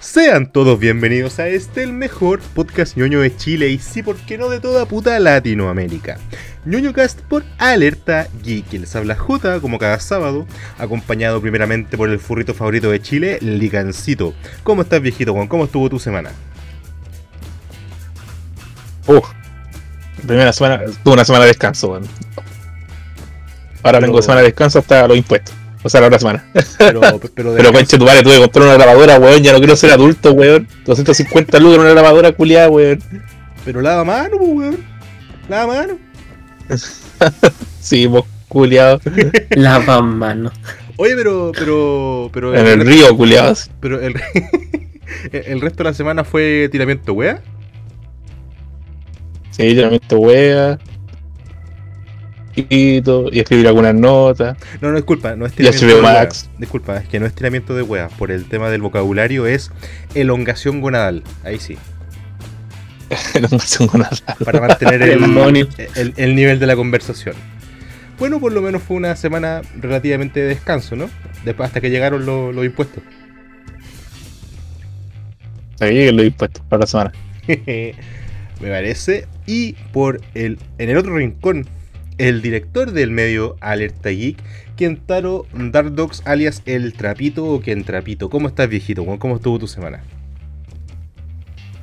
[0.00, 4.38] Sean todos bienvenidos a este, el mejor podcast ñoño de Chile y sí, ¿por qué
[4.38, 6.18] no de toda puta Latinoamérica?
[6.64, 10.46] ñoñocast por Alerta Geek, que les habla J como cada sábado,
[10.78, 14.34] acompañado primeramente por el furrito favorito de Chile, Licancito.
[14.62, 15.48] ¿Cómo estás viejito Juan?
[15.48, 16.30] ¿Cómo estuvo tu semana?
[19.08, 19.20] Uh,
[20.24, 22.06] primera semana, tuve una semana de descanso, weón.
[23.82, 25.57] Ahora tengo semana de descanso hasta los impuestos.
[25.82, 26.44] O sea, la otra semana.
[26.78, 27.00] Pero,
[27.34, 29.42] pero, de Pero conche tu madre, tuve que comprar una grabadora, weón.
[29.42, 30.66] Ya no quiero ser adulto, weón.
[30.84, 32.98] 250 lucas en una grabadora culiada, weón.
[33.64, 34.84] pero lava mano, pues, weón.
[35.48, 35.98] Lava mano.
[37.80, 39.00] Sí, vos culiado.
[39.50, 40.52] Lava mano.
[40.96, 43.70] Oye, pero, pero, pero, En el río, culiados.
[43.80, 44.14] pero el,
[45.32, 47.40] el resto de la semana fue tiramiento, wea.
[49.52, 50.78] Sí, meto wea.
[52.68, 53.02] Y,
[53.38, 54.56] escribir algunas notas.
[54.80, 56.02] No, no, disculpa, no es tiramiento de wea.
[56.02, 56.50] Max.
[56.58, 58.08] Disculpa, es que no es tiramiento de wea.
[58.08, 59.70] Por el tema del vocabulario es
[60.14, 61.22] elongación gonadal.
[61.44, 61.76] Ahí sí.
[63.78, 64.16] tengo nada.
[64.44, 67.34] Para mantener el, el, el nivel de la conversación.
[68.18, 71.08] Bueno, por lo menos fue una semana relativamente de descanso, ¿no?
[71.44, 73.02] Después hasta que llegaron los, los impuestos.
[75.80, 77.12] Ahí lleguen los impuestos para la semana.
[77.46, 79.28] Me parece.
[79.46, 80.58] Y por el.
[80.78, 81.68] En el otro rincón,
[82.18, 84.38] el director del medio Alerta Geek,
[84.76, 88.28] Kentaro Dark Dogs alias El Trapito o Ken Trapito.
[88.28, 89.04] ¿Cómo estás, viejito?
[89.18, 90.02] ¿Cómo estuvo tu semana?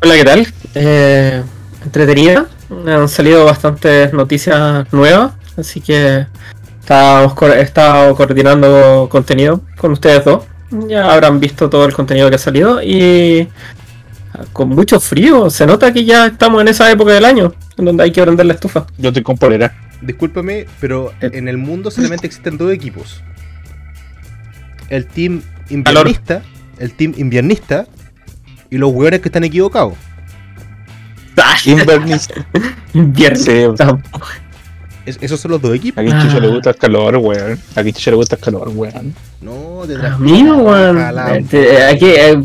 [0.02, 0.48] Hola, ¿qué tal?
[0.76, 1.44] Eh,
[1.84, 2.48] entretenida.
[2.86, 10.44] Han salido bastantes noticias nuevas, así que he estado coordinando contenido con ustedes dos.
[10.88, 13.48] Ya habrán visto todo el contenido que ha salido y
[14.52, 15.50] con mucho frío.
[15.50, 18.46] Se nota que ya estamos en esa época del año en donde hay que prender
[18.46, 18.86] la estufa.
[18.98, 19.74] Yo estoy con polera.
[20.06, 21.32] Discúlpame, pero Eh.
[21.34, 23.24] en el mundo solamente existen dos equipos.
[24.90, 26.42] El team inviernista,
[26.78, 27.88] el team inviernista
[28.70, 29.94] y los hueones que están equivocados.
[31.66, 32.28] Invernis.
[32.94, 33.38] Invierno.
[33.40, 33.66] Sí,
[35.06, 36.04] Es- esos son los dos equipos.
[36.04, 36.40] a Quinchicho Ah.
[36.40, 37.60] le gusta el calor, weón.
[37.76, 39.14] A Quinchicho le gusta el calor, weón.
[39.42, 40.98] No, de A mí, weón.
[41.38, 42.42] Este, Aquí, eh,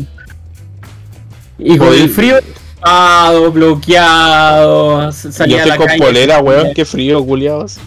[1.59, 2.39] y con el frío
[2.81, 5.99] tapado, bloqueado, Yo salía a estoy la con calle.
[5.99, 6.73] polera, weón.
[6.73, 7.77] Qué frío, culiados.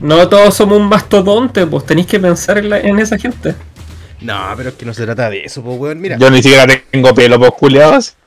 [0.00, 3.54] No todos somos un mastodonte, pues tenéis que pensar en, la- en esa gente.
[4.20, 6.00] No, pero es que no se trata de eso, pues, weón.
[6.00, 6.16] Mira.
[6.18, 8.14] Yo ni siquiera tengo pelo, pues, culiados.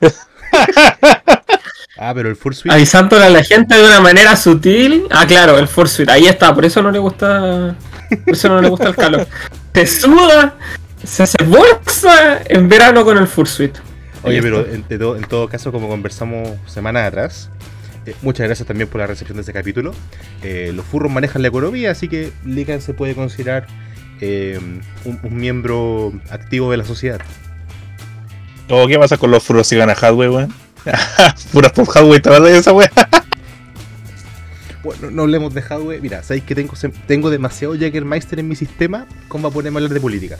[1.98, 2.70] Ah, pero el Fursuit.
[2.70, 5.06] Avisándole a la gente de una manera sutil.
[5.10, 7.74] Ah, claro, el Forsuit, ahí está, por eso no le gusta.
[8.22, 9.26] Por eso no le gusta el calor.
[9.74, 10.56] Se suda,
[11.02, 13.78] se hace bolsa en verano con el Fursuit.
[14.26, 14.82] Oye, pero en,
[15.22, 17.50] todo caso, como conversamos semanas atrás,
[18.06, 19.94] eh, muchas gracias también por la recepción de ese capítulo.
[20.42, 23.66] Eh, los furros manejan la economía, así que Lican se puede considerar
[24.20, 24.58] eh,
[25.04, 27.20] un, un miembro activo de la sociedad.
[28.68, 30.52] Oh, ¿qué pasa con los furos si gana Hadway, weón?
[31.52, 32.90] Puras por Hadway, ¿te de esa weón?
[34.86, 36.00] Bueno, no hablemos de hardware.
[36.00, 36.74] Mira, sabéis que tengo,
[37.08, 39.04] tengo demasiado Jägermeister en mi sistema.
[39.26, 40.38] ¿Cómo va a ponerme a hablar de política?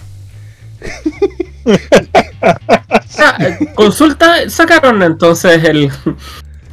[2.42, 3.38] Ah,
[3.74, 5.90] consulta, sacaron entonces el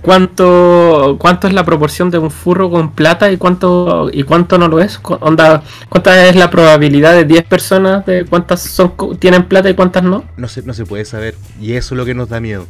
[0.02, 4.68] cuánto cuánto es la proporción de un furro con plata y cuánto y cuánto no
[4.68, 5.00] lo es.
[5.04, 10.04] Onda, ¿cuánta es la probabilidad de 10 personas de cuántas son tienen plata y cuántas
[10.04, 10.24] no?
[10.38, 11.36] No se, no se puede saber.
[11.60, 12.68] Y eso es lo que nos da miedo.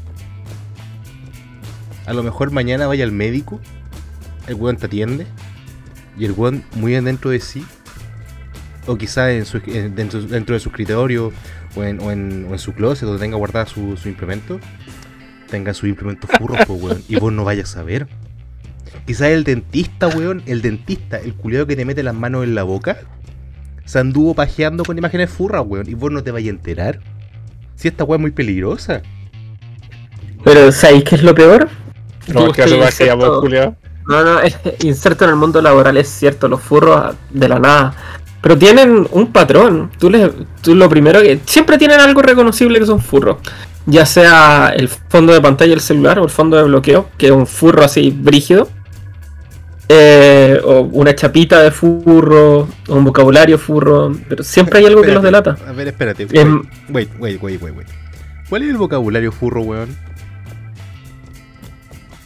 [2.06, 3.60] A lo mejor mañana vaya al médico,
[4.48, 5.25] el weón te atiende,
[6.18, 7.66] y el weón muy adentro de sí,
[8.88, 11.31] o quizá en su, en- dentro, dentro de su escritorio,
[11.75, 14.59] o en, o en, o en su closet, donde tenga guardada su, su implemento,
[15.49, 18.07] tenga su implemento furro, po, weón, y vos no vayas a ver.
[19.05, 22.63] Quizá el dentista, weón, el dentista, el culiado que te mete las manos en la
[22.63, 22.97] boca,
[23.85, 27.00] se anduvo pajeando con imágenes furras, weón, y vos no te vayas a enterar.
[27.75, 29.01] Si esta weá es muy peligrosa.
[30.44, 31.69] Pero ¿sabéis qué es lo peor?
[32.27, 32.61] No, Tú que
[33.15, 33.41] vos.
[34.07, 37.95] No, no, es inserto en el mundo laboral, es cierto, los furros de la nada.
[38.44, 39.90] Pero tienen un patrón.
[39.98, 40.30] Tú, les,
[40.62, 41.40] tú lo primero que.
[41.46, 43.38] Siempre tienen algo reconocible que son furros.
[43.86, 47.31] Ya sea el fondo de pantalla del celular o el fondo de bloqueo, que es
[47.31, 48.68] un furro así brígido.
[49.88, 54.12] Eh, o una chapita de furro, o un vocabulario furro.
[54.28, 55.56] Pero siempre hay algo que los delata.
[55.66, 56.28] A ver, espérate.
[56.34, 57.88] Em, Wait, wait, wait, wait, wait.
[58.50, 59.96] ¿Cuál es el vocabulario furro, weón?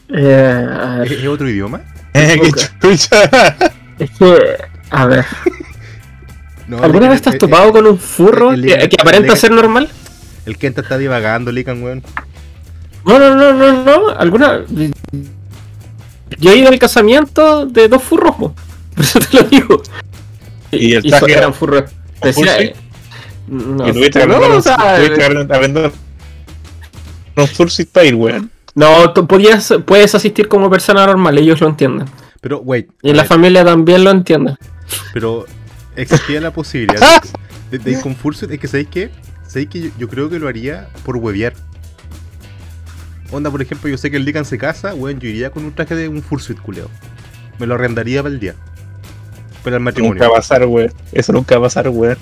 [0.10, 1.82] Eh, ¿Es, otro idioma?
[2.16, 3.24] Eh, qué chucha.
[4.00, 4.58] es que.
[4.90, 5.26] A ver.
[6.68, 9.36] No, ¿Alguna vez te has el- topado con un furro el- que, el- que aparenta
[9.36, 9.90] ser normal?
[10.46, 12.04] El Kenta está divagando, Lican, weón.
[13.06, 14.10] No, no, no, no, no.
[14.10, 14.62] Alguna.
[16.40, 18.54] Yo he ido al casamiento de dos furros, po.
[18.96, 19.82] por eso te lo digo.
[20.72, 21.84] ¿Y el traje era eran furros.
[22.22, 22.76] Decía, eh,
[23.48, 25.92] no, Y tuviste que no, o un- sea, que arrendar-
[27.36, 28.50] un Fursuit para ir, weón.
[28.76, 32.08] No, tú podías, puedes asistir como persona normal, ellos lo entienden.
[32.42, 32.90] Pero, wait.
[33.02, 34.56] Y la ver, familia también lo entiende.
[35.14, 35.46] Pero
[35.98, 37.22] existía la posibilidad
[37.72, 38.52] de, de ir con Fursuit.
[38.52, 39.10] Es que, ¿sabéis qué?
[39.48, 41.54] ¿Sabéis que yo, yo creo que lo haría por huevear?
[43.32, 45.74] Onda, por ejemplo, yo sé que el Deacon se casa, weón, yo iría con un
[45.74, 46.90] traje de un Fursuit, culeo.
[47.60, 48.56] Me lo arrendaría para el día.
[49.64, 50.14] Para el matrimonio.
[50.16, 50.94] Nunca va a pasar, weón.
[51.12, 52.18] Eso nunca va a pasar, weón.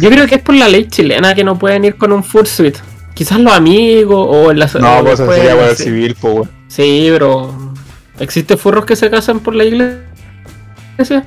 [0.00, 2.76] Yo creo que es por la ley chilena que no pueden ir con un fursuit.
[3.14, 5.84] Quizás los amigos o en la No, o pues eso sería weón sí.
[5.84, 6.50] civil, po, weón.
[6.68, 7.74] Sí, pero.
[8.18, 11.24] ¿Existen furros que se casan por la iglesia?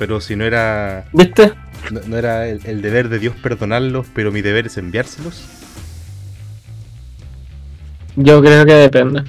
[0.00, 1.04] Pero si no era.
[1.12, 1.52] ¿Viste?
[1.92, 5.44] No, no era el, el deber de Dios perdonarlos, pero mi deber es enviárselos.
[8.16, 9.24] Yo creo que depende.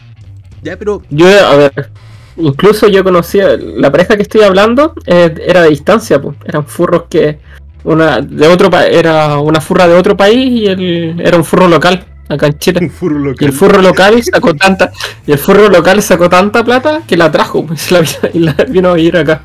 [0.63, 1.03] Ya, pero.
[1.09, 1.89] Yo, a ver,
[2.37, 6.37] incluso yo conocía, la pareja que estoy hablando eh, era de distancia, pues.
[6.45, 7.39] Eran furros que.
[7.83, 11.67] Una de otro pa- era una furra de otro país y él era un furro
[11.67, 12.79] local, acá en Chile.
[12.83, 13.47] Un furro Y local.
[13.49, 14.91] el furro local sacó tanta,
[15.27, 18.53] y el furro local sacó tanta plata que la trajo, pues, la vino- y la
[18.69, 19.41] vino a vivir acá.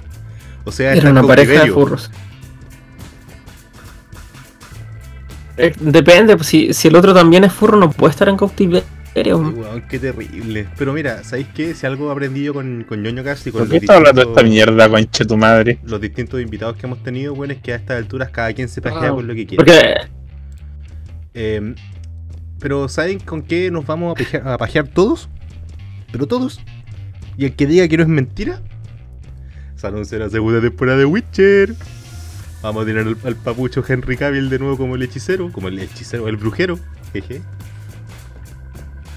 [0.66, 1.74] O sea, Era una pareja de cautiverio.
[1.74, 2.10] furros.
[5.56, 8.84] Eh, depende, pues, si, si el otro también es furro, no puede estar en cautiverio.
[9.16, 10.68] Weón, qué terrible.
[10.76, 11.74] Pero mira, ¿sabéis qué?
[11.74, 14.28] Si algo he aprendido con, con Ñoño Cast y con ¿Por qué estás hablando de
[14.28, 15.78] esta mierda, conche tu madre?
[15.84, 18.82] los distintos invitados que hemos tenido, bueno, es que a estas alturas cada quien se
[18.82, 19.56] pajea Ah, con lo que quiere.
[19.56, 19.94] Porque
[21.32, 21.74] Eh,
[22.58, 25.30] pero ¿saben con qué nos vamos a pajear, a pajear todos?
[26.12, 26.60] Pero todos.
[27.38, 28.60] Y el que diga que no es mentira,
[29.88, 31.74] anuncia la segunda temporada de Witcher.
[32.62, 35.78] Vamos a tener al, al papucho Henry Cavill de nuevo como el hechicero, como el
[35.78, 36.78] hechicero, el brujero.
[37.12, 37.42] Jeje.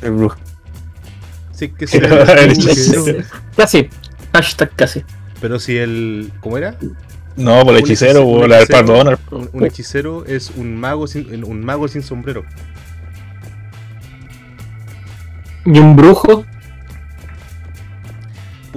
[0.02, 0.38] El brujo.
[1.52, 3.04] Sí, que sí, El el hechicero.
[3.04, 3.26] brujero.
[3.56, 3.90] casi,
[4.34, 5.04] hashtag casi.
[5.42, 6.32] Pero si el.
[6.42, 6.78] ¿Cómo era?
[7.36, 9.18] No, por el Un hechicero, un weón, la perdón.
[9.32, 12.44] Un, un hechicero es un mago sin, un mago sin sombrero.
[15.66, 16.46] Y un brujo,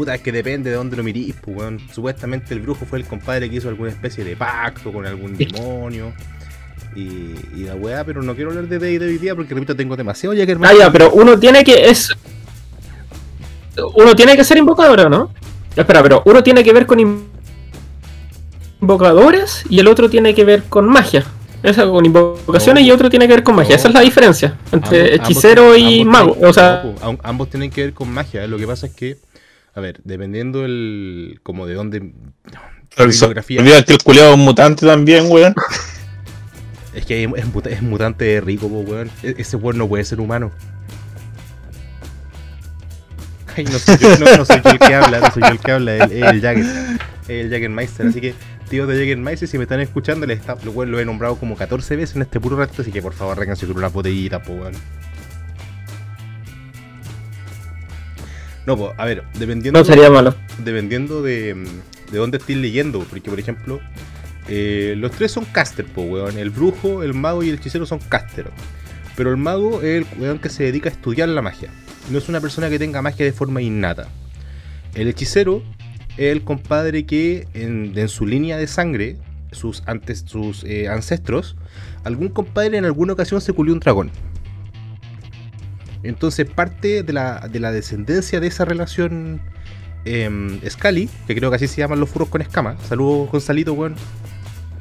[0.03, 1.79] Puta, es que depende de dónde lo mirís, pues, weón.
[1.93, 6.13] Supuestamente el brujo fue el compadre que hizo alguna especie de pacto con algún demonio.
[6.97, 9.97] Y, y la weá, pero no quiero hablar de D&D hoy día porque repito, tengo
[9.97, 12.09] demasiado ya que ah ya, pero uno tiene que es
[13.95, 15.31] uno tiene que ser invocador, ¿o ¿no?
[15.77, 17.25] Espera, pero uno tiene que ver con in-
[18.81, 21.25] invocadores y el otro tiene que ver con magia.
[21.63, 22.89] Esa con invocaciones No.
[22.89, 23.71] y otro tiene que ver con magia.
[23.71, 23.77] No.
[23.77, 26.33] Esa es la diferencia entre Ambos- hechicero ambos- y ambos mago.
[26.33, 26.83] tienen- O sea,
[27.23, 28.47] ambos tienen que ver con magia.
[28.49, 29.17] Lo que pasa es que,
[29.75, 31.41] a ver, dependiendo el.
[31.43, 32.13] como de dónde.
[32.97, 33.61] El bibliografía.
[33.61, 35.55] Olvida que el culiado es un mutante también, weón.
[36.95, 39.11] Es que es, es muta- es mutante rico, weón.
[39.23, 40.53] E- ese weón no puede ser humano.
[43.57, 45.59] Ay, no soy yo, no, no soy yo el que habla, no soy yo el
[45.59, 46.67] que habla, el, el Jagger.
[47.29, 48.07] El Jaggermeister.
[48.07, 48.35] Así que,
[48.69, 51.97] tíos de Jaggermeister, si me están escuchando, les está, lo, lo he nombrado como 14
[51.97, 54.73] veces en este puro rato, así que por favor, réganse con unas botellitas, po, weón.
[58.67, 60.35] No, pues, a ver, dependiendo no sería malo.
[60.59, 61.55] dependiendo de,
[62.11, 63.01] de dónde estés leyendo.
[63.01, 63.81] Porque, por ejemplo,
[64.49, 66.39] eh, los tres son caster, po, weón.
[66.39, 68.51] El brujo, el mago y el hechicero son caster.
[69.17, 71.71] Pero el mago es el weón que se dedica a estudiar la magia.
[72.11, 74.09] No es una persona que tenga magia de forma innata.
[74.95, 75.63] El hechicero
[76.17, 79.17] es el compadre que en, en su línea de sangre,
[79.51, 81.57] sus, antes, sus eh, ancestros,
[82.05, 84.11] algún compadre en alguna ocasión se culió un dragón.
[86.03, 89.41] Entonces parte de la, de la descendencia de esa relación
[90.05, 92.77] eh, Scali, que creo que así se llaman los furros con escama.
[92.89, 93.95] Saludos Gonzalito, weón.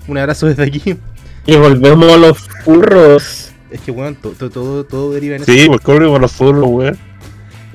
[0.07, 0.97] Un abrazo desde aquí.
[1.45, 3.51] Y volvemos a los furros.
[3.69, 6.65] Es que, weón, to- to- todo, todo deriva en Sí, pues cobre por los furros,
[6.67, 6.97] weón.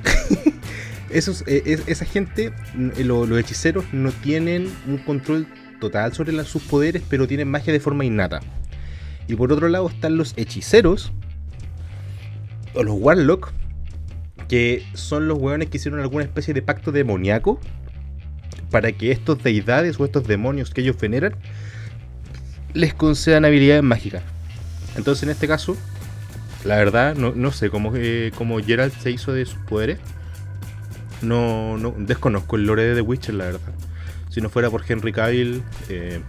[1.10, 2.52] Esos, eh, es- esa gente,
[2.98, 5.46] lo- los hechiceros, no tienen un control
[5.80, 8.40] total sobre la- sus poderes, pero tienen magia de forma innata.
[9.28, 11.12] Y por otro lado están los hechiceros,
[12.76, 13.52] o los warlock,
[14.48, 17.60] que son los weones que hicieron alguna especie de pacto demoníaco
[18.70, 21.34] para que estos deidades o estos demonios que ellos veneran
[22.74, 24.22] les concedan habilidades mágicas.
[24.96, 25.76] Entonces en este caso,
[26.64, 29.98] la verdad, no, no sé cómo, eh, cómo Geralt se hizo de sus poderes.
[31.22, 33.72] No, no desconozco el lore de The Witcher, la verdad.
[34.28, 36.20] Si no fuera por Henry Cavill, eh,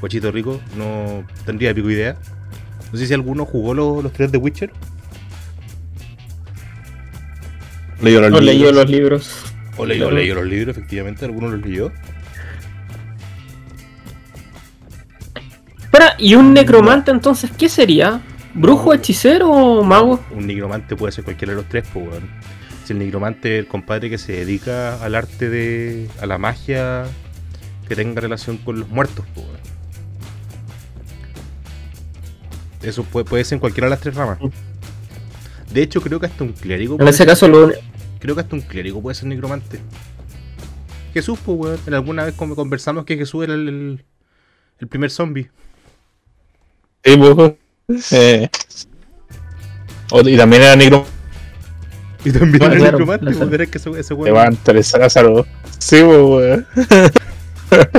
[0.00, 2.16] Guachito Rico, no tendría pico idea.
[2.92, 4.72] No sé si alguno jugó los, los tres de Witcher.
[8.02, 8.74] Leyó los libros.
[8.74, 9.30] los libros.
[9.76, 10.16] O leyó, Claro.
[10.16, 11.92] leyó los libros, efectivamente, alguno los leyó.
[15.82, 18.20] Espera, ¿y un necromante entonces qué sería?
[18.54, 18.92] ¿Brujo, No.
[18.94, 20.20] hechicero o mago?
[20.30, 22.28] Un nigromante puede ser cualquiera de los tres, pues, weón.
[22.84, 26.08] Si el nigromante es el compadre que se dedica al arte de.
[26.20, 27.04] a la magia
[27.88, 29.58] que tenga relación con los muertos, pues, weón.
[32.82, 34.38] Eso puede, puede ser en cualquiera de las tres ramas.
[35.72, 36.96] De hecho, creo que hasta un clérigo.
[37.00, 37.70] En ese ser- caso, lo
[38.22, 39.80] Creo que hasta un clérigo puede ser necromante.
[41.12, 41.80] Jesús, pues, weón.
[41.88, 44.04] En alguna vez como conversamos que Jesús era el, el,
[44.78, 45.50] el primer zombie.
[47.04, 48.48] Sí, pues, eh,
[50.24, 51.04] y también era negro.
[52.24, 55.44] Y también Claro, era claro, necromante, pues, era que ese, ese weón Levanta el Lázaro.
[55.80, 56.66] Sí, pues, weón.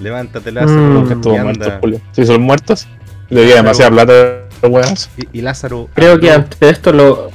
[0.00, 1.00] Levántate, Lázaro.
[1.00, 1.04] Mm.
[1.04, 1.44] y Que estuvo anda.
[1.44, 2.00] muerto, Julio.
[2.12, 2.86] Si son muertos,
[3.30, 5.10] le di demasiada plata a los weones.
[5.16, 5.88] Y, y Lázaro.
[5.94, 6.44] creo que habló.
[6.44, 7.30] ante esto lo.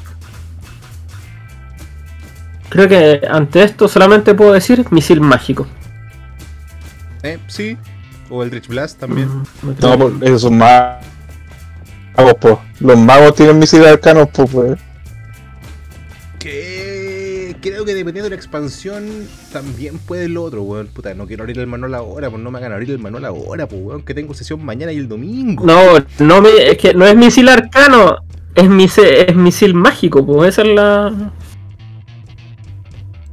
[2.76, 5.66] Creo que ante esto solamente puedo decir misil mágico.
[7.24, 7.78] Eh, sí.
[8.30, 9.30] O el Rich Blast también.
[9.30, 11.04] Mm, No, creo- pues, esos son magos,
[12.42, 12.58] pues.
[12.82, 14.78] Los magos tienen misiles arcanos, pues, weón.
[16.40, 19.06] Que creo que dependiendo de la expansión
[19.54, 20.88] también puede el otro, weón.
[20.88, 23.68] Puta, no quiero abrir el manual ahora, pues no me hagan abrir el manual ahora,
[23.68, 25.66] pues weón, que tengo sesión mañana y el domingo.
[25.66, 25.80] No,
[26.20, 28.18] no me, es que no es misil arcano,
[28.54, 31.32] es misil, es misil mágico, pues esa es la.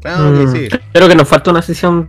[0.05, 0.69] Ah, ok, Mm, sí.
[0.93, 2.09] Creo que nos falta una sesión.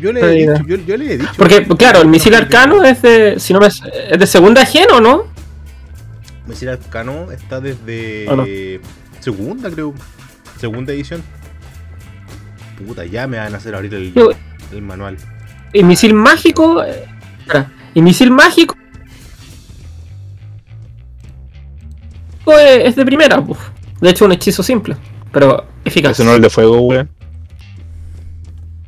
[0.00, 1.30] Yo le he dicho, yo, yo le he dicho.
[1.36, 3.38] Porque, claro, el misil arcano es de.
[3.38, 5.24] Si no me, es de segunda gen o no?
[6.46, 8.80] Misil Arcano está desde
[9.20, 9.92] segunda, creo.
[10.60, 11.22] Segunda edición.
[12.86, 14.30] Puta, ya me van a hacer abrir el, Yo-
[14.72, 15.16] el manual.
[15.72, 16.82] Y misil mágico.
[16.84, 18.76] espera, y misil mágico.
[22.44, 23.58] pues, es de primera, pues.
[24.00, 24.96] De hecho, un hechizo simple,
[25.36, 26.12] pero eficaz.
[26.12, 27.10] Ese no es el de fuego, weón.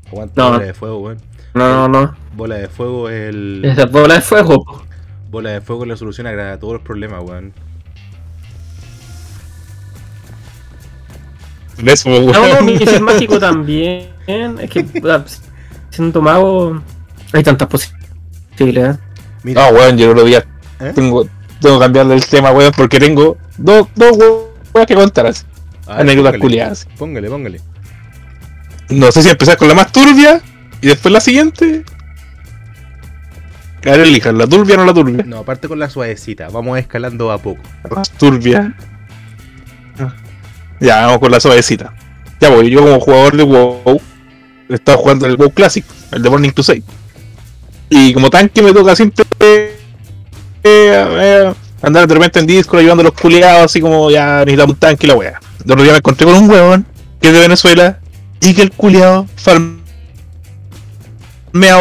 [0.07, 0.53] Aguanta No.
[0.53, 1.19] bola de fuego, weón.
[1.53, 2.17] No, no, no.
[2.35, 3.63] Bola de fuego es el.
[3.67, 4.83] Es la bola de fuego.
[5.31, 7.53] Bola de fuego es la solución a todos los problemas, weón.
[11.85, 12.33] Eso, weón.
[12.33, 14.09] No, no, misil mágico también.
[14.27, 15.23] Es que, puta,
[15.91, 16.81] siendo mago,
[17.35, 18.99] hay tantas posibilidades.
[19.43, 20.37] Mira, No, weón, yo no lo vi.
[20.37, 20.45] ¿eh?
[20.95, 21.27] Tengo,
[21.61, 25.27] tengo que cambiarle el tema, weón, porque tengo dos, dos weón que contar
[25.89, 25.93] así.
[25.93, 26.89] A ver, Anécdotas culiadas.
[26.97, 27.61] Póngale, póngale.
[28.91, 30.41] No sé si empezar con la más turbia
[30.81, 31.85] y después la siguiente.
[33.83, 35.25] Ver, elijan, la turbia o no la turbia.
[35.27, 36.49] No, aparte con la suavecita.
[36.49, 37.63] Vamos escalando a poco.
[38.19, 38.75] Turbia.
[40.81, 41.93] Ya, vamos con la suavecita.
[42.41, 44.01] Ya voy, yo como jugador de WoW,
[44.69, 46.83] estaba jugando el WoW Classic, el de Burning Crusade.
[47.91, 49.75] Y como tanque me toca siempre eh,
[50.63, 54.79] eh, andar de repente en Discord ayudando a los culiados, así como ya necesitamos un
[54.79, 55.41] tanque y la wea.
[55.69, 56.87] El otro día me encontré con un huevón
[57.21, 57.99] que es de Venezuela
[58.41, 59.77] y que el culiado farmea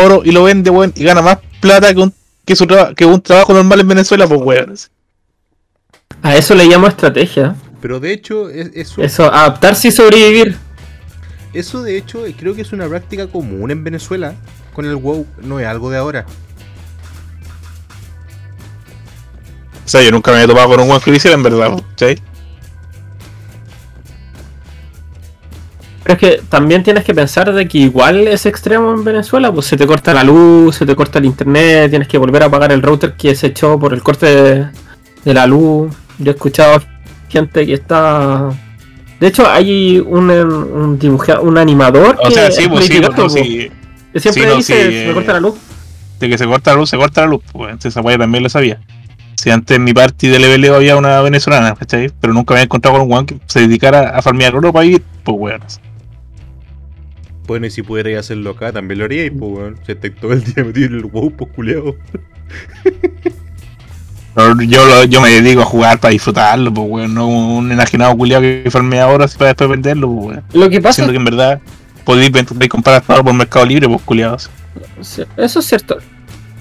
[0.03, 2.13] oro y lo vende, weón, y gana más plata que un,
[2.44, 4.75] que su traba- que un trabajo normal en Venezuela, pues weón.
[6.22, 7.56] A eso le llamo estrategia.
[7.79, 10.58] Pero de hecho, es, eso, Eso, adaptarse y sobrevivir.
[11.53, 14.34] eso de hecho eh, creo que es una práctica común en Venezuela
[14.74, 15.25] con el WoW.
[15.44, 16.25] No es algo de ahora.
[19.86, 21.72] O sea, yo nunca me había topado con un weón que lo hiciera en verdad,
[21.91, 22.22] ¿cachai?
[26.08, 29.66] Pero es que también tienes que pensar de que igual es extremo en Venezuela, pues
[29.66, 32.72] se te corta la luz, se te corta el internet, tienes que volver a pagar
[32.72, 34.68] el router que se echó por el corte de,
[35.26, 35.94] de la luz.
[36.18, 36.82] Yo he escuchado
[37.28, 38.48] gente que está...
[39.20, 43.02] De hecho, hay un, un dibujado, un animador O que sea, sí, es pues sí,
[43.02, 43.72] pues, no, pues, sí.
[44.14, 45.56] que siempre sí, no, dice, se me eh, corta la luz.
[46.22, 48.50] De que se corta la luz, se corta la luz, pues esa weá también lo
[48.50, 48.80] sabía.
[49.36, 52.10] Si antes en mi party de leveleo había una venezolana, ¿cachai?
[52.22, 54.88] Pero nunca había encontrado con un weón que se dedicara a farmear oro para
[55.26, 55.62] pues weón.
[57.48, 59.77] Bueno, y si pudierais hacerlo acá, también lo haríais, pues, weón.
[59.86, 61.96] Si estáis todo el día metido en el WoW, pues, culiao.
[64.36, 67.13] Pero Yo, lo- yo me dedico a jugar para disfrutarlo, pues weón.
[67.13, 70.44] No como un enajenado culiado que farmea oro así para después venderlo, pues weón.
[70.54, 71.60] Lo que pasa Siendo que en verdad
[72.04, 74.50] podéis, podéis comprar hasta oro por Mercado Libre, pues culiados.
[75.38, 75.98] Eso es cierto.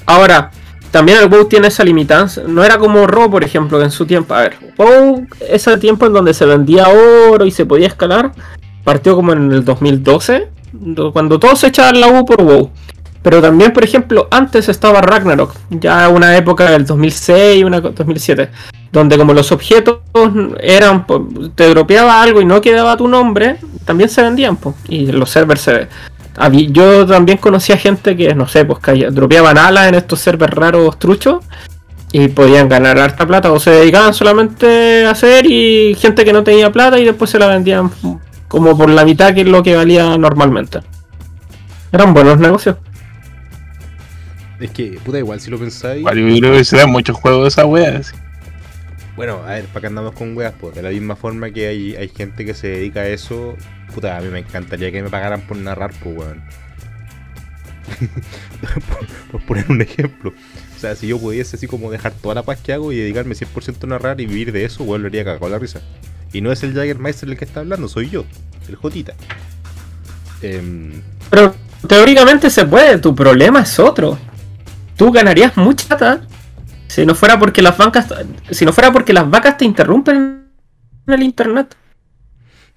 [0.07, 0.51] Ahora,
[0.91, 2.45] también el WoW tiene esa limitancia.
[2.49, 4.33] No era como Ro, por ejemplo, que en su tiempo.
[4.33, 8.33] A ver, WoW, ese tiempo en donde se vendía oro y se podía escalar,
[8.85, 10.47] partió como en el 2012, do-
[11.13, 12.71] cuando todos echaban la U por WoW.
[13.23, 18.51] Pero también, por ejemplo, antes estaba Ragnarok, ya una época del 2006, una co- 2007,
[18.93, 19.99] donde como los objetos
[20.61, 21.05] eran,
[21.57, 25.61] te dropeaba algo y no quedaba tu nombre, también se vendían, po, y los servers
[25.63, 25.89] se,
[26.71, 30.97] yo también conocía gente que, no sé, pues que dropeaban alas en estos servers raros
[30.97, 31.43] truchos
[32.13, 36.45] y podían ganar harta plata o se dedicaban solamente a hacer y gente que no
[36.45, 37.91] tenía plata y después se la vendían
[38.49, 40.81] como por la mitad que es lo que valía normalmente.
[41.93, 42.77] Eran buenos negocios.
[44.61, 46.01] Es que, puta, igual si lo pensáis.
[46.01, 47.99] Igual Yo creo que se dan muchos juegos de esa wea.
[47.99, 48.15] así.
[49.15, 50.75] Bueno, a ver, para que andamos con weas, pues.
[50.75, 53.57] De la misma forma que hay, hay gente que se dedica a eso.
[53.95, 56.43] Puta, a mí me encantaría que me pagaran por narrar, pues, weón.
[58.89, 60.33] por, por poner un ejemplo.
[60.75, 63.35] O sea, si yo pudiese así como dejar toda la paz que hago y dedicarme
[63.35, 65.81] 100% a narrar y vivir de eso, weón, lo haría cagado la risa.
[66.33, 68.25] Y no es el Jaggermeister el que está hablando, soy yo,
[68.69, 69.15] el Jotita.
[70.43, 71.55] Em, Pero
[71.89, 74.19] teóricamente se puede, tu problema es otro.
[74.97, 76.27] Tú ganarías mucha plata
[76.89, 78.07] si no fuera porque las bancas
[78.51, 80.45] si no fuera porque las vacas te interrumpen
[81.07, 81.75] en el internet.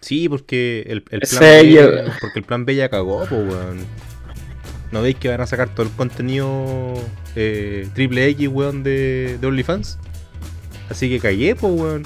[0.02, 1.90] sí, porque el, el plan B, yo-
[2.22, 3.80] porque el plan B ya cagó, pues weón.
[4.92, 6.96] ¿No veis que van a sacar todo el contenido
[7.36, 10.00] eh, triple X, weón, de, de OnlyFans?
[10.90, 12.04] Así que callé, pues weón.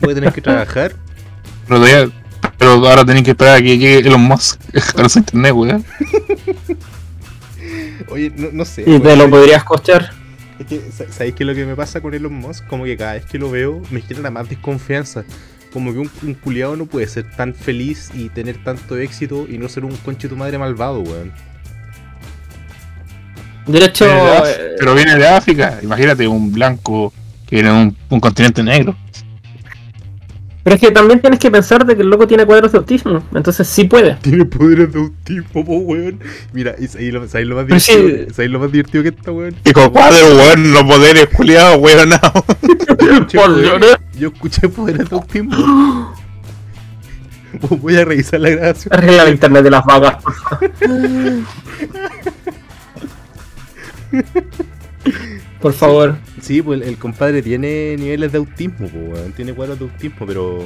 [0.00, 0.92] Voy a tener que trabajar.
[1.66, 2.10] Pero, todavía-
[2.58, 4.60] pero ahora tienen que esperar a que llegue Elon Musk
[4.94, 5.84] con su internet, weón.
[8.08, 8.82] Oye, no, no sé.
[8.86, 10.10] Y te lo podrías costear.
[10.58, 12.66] Es que, sa- ¿sabéis qué es lo que me pasa con Elon Musk?
[12.66, 15.24] Como que cada vez que lo veo me genera más desconfianza.
[15.72, 19.56] Como que un, un culiado no puede ser tan feliz y tener tanto éxito y
[19.58, 21.32] no ser un conche tu madre malvado, weón.
[23.66, 25.78] De hecho, eh, pero viene de África.
[25.82, 27.12] Imagínate un blanco
[27.46, 28.96] que viene de un, un continente negro.
[30.62, 33.22] Pero es que también tienes que pensar de que el loco tiene cuadros de autismo,
[33.34, 34.14] entonces sí puede.
[34.22, 36.20] Tiene poderes de autismo, po, weón.
[36.52, 38.34] Mira, y sabéis lo, sabéis lo más divertido?
[38.34, 39.54] ¿Sabéis lo más divertido que esta, weón?
[39.64, 42.16] Dijo, cuadro, weón, los poderes, culiados, weón, no.
[42.16, 44.00] Escuché Por poderes- llorar.
[44.18, 46.14] Yo escuché poderes de autismo.
[47.80, 48.94] Voy a revisar la grabación.
[48.94, 50.18] Arregla el internet de las por favor.
[55.60, 56.16] Por favor.
[56.40, 59.34] Sí, pues el, el compadre tiene niveles de autismo, pues.
[59.34, 60.64] Tiene cuadros de autismo, pero.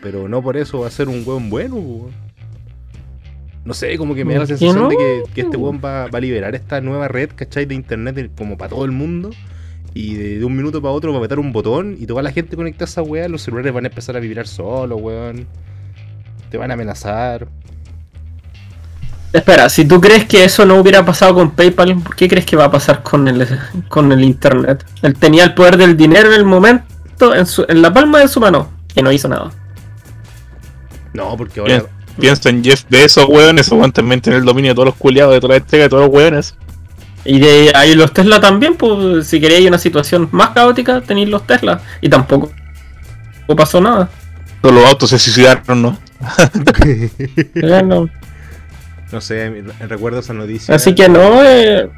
[0.00, 2.14] Pero no por eso va a ser un weón bueno, pues.
[3.64, 4.88] No sé, como que me da la ¿Por qué sensación no?
[4.88, 7.64] de que, que este weón va, va a liberar esta nueva red, ¿cachai?
[7.64, 9.30] De internet como para todo el mundo.
[9.94, 12.32] Y de, de un minuto para otro va a apretar un botón y toda la
[12.32, 15.46] gente conectada a esa weá, los celulares van a empezar a vibrar solos, weón.
[16.50, 17.46] Te van a amenazar.
[19.32, 22.54] Espera, si tú crees que eso no hubiera pasado con PayPal, ¿por qué crees que
[22.56, 23.46] va a pasar con el,
[23.88, 24.84] con el internet?
[25.00, 28.28] Él tenía el poder del dinero en el momento, en, su- en la palma de
[28.28, 29.50] su mano, y no hizo nada.
[31.14, 31.74] No, porque ahora.
[31.78, 31.86] Bien.
[32.18, 35.32] Piensa en Jeff Bezos, weón, ese weón también tiene el dominio de todos los culiados,
[35.32, 36.54] de toda la entrega, de todos los weones.
[37.24, 41.46] Y de ahí los Tesla también, pues si queréis una situación más caótica, tenéis los
[41.46, 41.80] Tesla.
[42.02, 42.50] Y tampoco
[43.48, 44.10] no pasó nada.
[44.60, 45.98] Todos los autos se suicidaron, ¿no?
[47.84, 48.08] No.
[49.12, 50.74] No sé, recuerdo esa noticia.
[50.74, 51.90] Así que no, eh,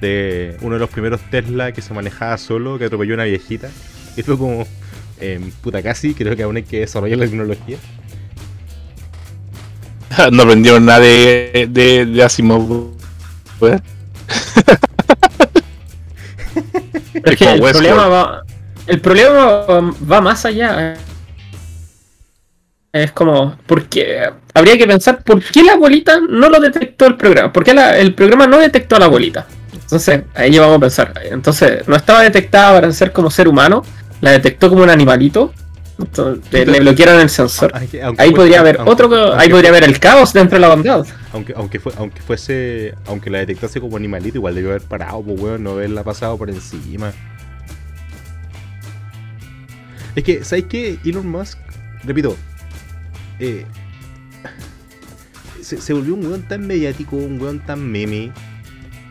[0.00, 3.70] de uno de los primeros Tesla que se manejaba solo, que atropelló a una viejita.
[4.16, 4.66] Y fue como,
[5.20, 7.78] em, puta casi, creo que aún hay que desarrollar la tecnología.
[10.32, 12.90] No aprendieron nada de, de, de Asimov,
[17.24, 18.42] es que el problema va,
[18.86, 20.96] el problema va, va más allá.
[22.92, 24.22] Es como, porque
[24.54, 27.52] habría que pensar por qué la abuelita no lo detectó el programa.
[27.52, 29.46] ¿Por qué la- el programa no detectó a la abuelita?
[29.74, 31.12] Entonces, ahí vamos a pensar.
[31.30, 33.84] Entonces, no estaba detectada para ser como ser humano,
[34.20, 35.52] la detectó como un animalito.
[35.98, 37.72] Entonces, le bloquearon el sensor.
[37.74, 40.68] Aunque- aunque Ahí podría haber aunque- otro, ahí podría haber el caos dentro de la
[40.68, 41.04] bondad.
[41.32, 45.40] Aunque, aunque, fue, aunque fuese, aunque la detectase como animalito, igual debió haber parado, pues
[45.40, 47.12] weón, no haberla pasado por encima.
[50.14, 50.98] Es que, ¿sabes qué?
[51.04, 51.58] Elon Musk,
[52.04, 52.36] repito,
[53.40, 53.66] eh,
[55.62, 58.32] se, volvió un weón tan mediático, un weón tan meme,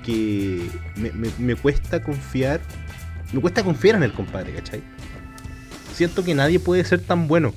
[0.04, 2.62] que me, cuesta confiar,
[3.34, 4.82] me cuesta confiar en el compadre, ¿cachai?
[5.94, 7.54] Siento que nadie puede ser tan bueno.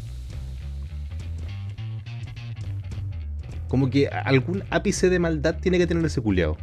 [3.69, 6.57] Como que algún ápice de maldad tiene que tener ese culiao.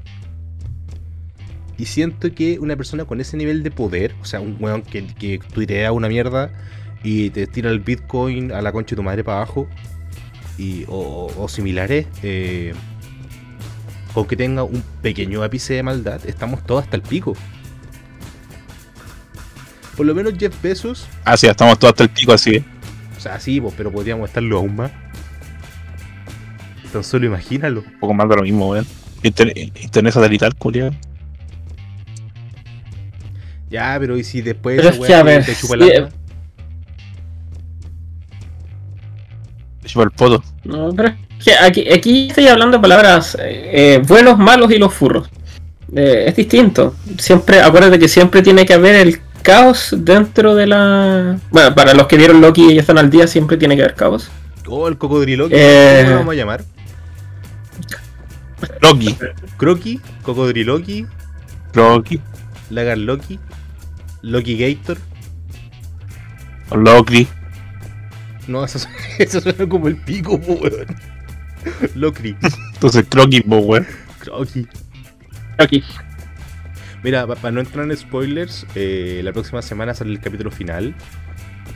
[1.77, 5.05] Y siento que una persona con ese nivel de poder, o sea, un weón que,
[5.05, 6.51] que tuitea una mierda
[7.03, 9.69] y te tira el bitcoin a la concha de tu madre para abajo,
[10.57, 12.73] y, o, o- o similares, eh,
[14.13, 17.35] con que tenga un pequeño ápice de maldad, estamos todos hasta el pico.
[19.95, 22.63] Por lo menos Jeff Bezos, Ah, sí, estamos todos hasta el pico así.
[23.17, 24.91] o sea, sí, pues, pero podríamos estarlo aún más.
[26.93, 27.81] Tan solo imagínalo.
[27.81, 28.85] Un poco más de lo mismo, weón.
[29.23, 30.91] Internet, internet satelital, culiado.
[33.69, 36.09] Ya, pero ¿y si después Pero esa es que, a ver, te chupa el
[40.03, 40.43] el poto.
[40.63, 44.77] No, pero es que aquí, aquí estoy hablando de palabras eh, eh, buenos, malos y
[44.77, 45.29] los furros.
[45.95, 46.95] Eh, es distinto.
[47.17, 51.37] Siempre, acuérdate que siempre tiene que haber el caos dentro de la.
[51.49, 53.95] Bueno, para los que vieron Loki y ya están al día, siempre tiene que haber
[53.95, 54.29] caos.
[54.67, 55.47] Oh, el cocodrilo.
[55.49, 55.99] Eh.
[56.01, 56.63] ¿Cómo lo vamos a llamar?
[58.81, 59.15] Loki.
[59.57, 61.05] Croqui, cocodriloqui,
[61.73, 62.21] Loki.
[62.69, 63.39] lagarloqui,
[64.21, 64.97] Loki Gator.
[66.69, 67.27] o Loki.
[68.47, 70.85] No, eso, suena- eso suena como el pico, po, weón.
[71.95, 72.35] Locri,
[72.73, 73.87] Entonces, po, weón.
[74.19, 74.67] Croqui.
[75.57, 75.83] Aquí.
[77.03, 80.95] Mira, para no entrar en spoilers, eh, la próxima semana sale el capítulo final.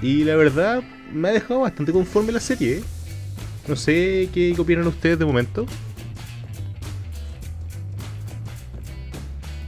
[0.02, 0.82] Y la verdad,
[1.14, 2.78] me ha dejado bastante conforme la serie.
[2.78, 2.84] ¿eh?
[3.68, 5.66] No sé qué opinan ustedes de momento.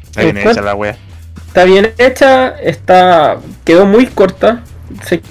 [0.03, 0.97] Está bien hecha la wea.
[1.47, 4.63] Está bien hecha, está quedó muy corta.
[5.03, 5.21] Seis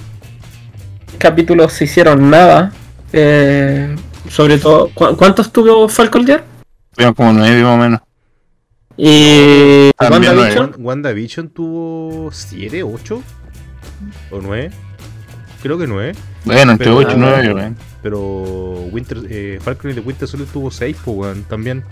[1.23, 2.71] capítulos se hicieron nada.
[3.13, 3.95] Eh,
[4.29, 6.43] sobre todo, ¿cu- ¿cuántos tuvo Falcon Year?
[6.95, 7.99] Tuvimos como nueve más o menos.
[8.97, 10.71] Y WandaVision.
[10.71, 13.23] Wan- WandaVision tuvo 7, 8
[14.31, 14.69] o 9.
[15.63, 16.13] Creo que 9.
[16.45, 17.77] Bueno, entre Pero- 8 y ah, 9, weón.
[18.03, 18.19] Pero
[18.91, 21.83] Winter, eh, Falcon y the Winter Soldier tuvo 6, pues, weón, también.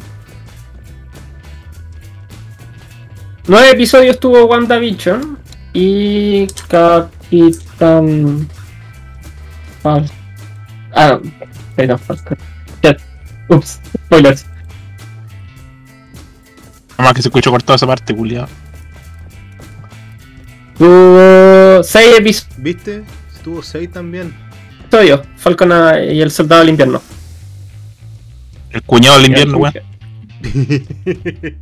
[3.47, 5.37] Nueve episodios tuvo WandaVision
[5.73, 8.47] y Capitán
[9.83, 10.09] Fal-
[10.93, 11.19] Ah.
[12.83, 12.97] Ya.
[13.47, 14.45] Ups, spoilers.
[16.97, 18.47] Nada más que se escuchó cortado esa parte, culiado.
[20.77, 22.57] Tuvo seis episodios.
[22.57, 23.03] ¿Viste?
[23.43, 24.33] Tuvo 6 también.
[25.37, 25.71] Falcon
[26.11, 27.01] y el Soldado del Invierno.
[28.69, 29.73] El cuñado del invierno, weón.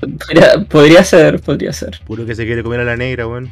[0.00, 2.00] Podría, podría ser, podría ser.
[2.06, 3.50] Puro que se quiere comer a la negra, weón.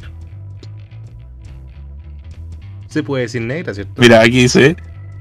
[2.88, 4.00] Se puede decir negra, ¿cierto?
[4.00, 4.76] Mira, aquí dice: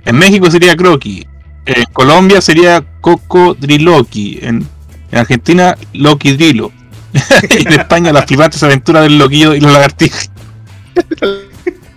[0.06, 1.28] En México sería croqui.
[1.66, 4.40] En Colombia sería cocodriloqui.
[4.42, 4.66] En,
[5.12, 6.72] en Argentina, loqui drilo.
[7.50, 10.20] y en España, las flipantes aventuras del loquillo y la lagartija.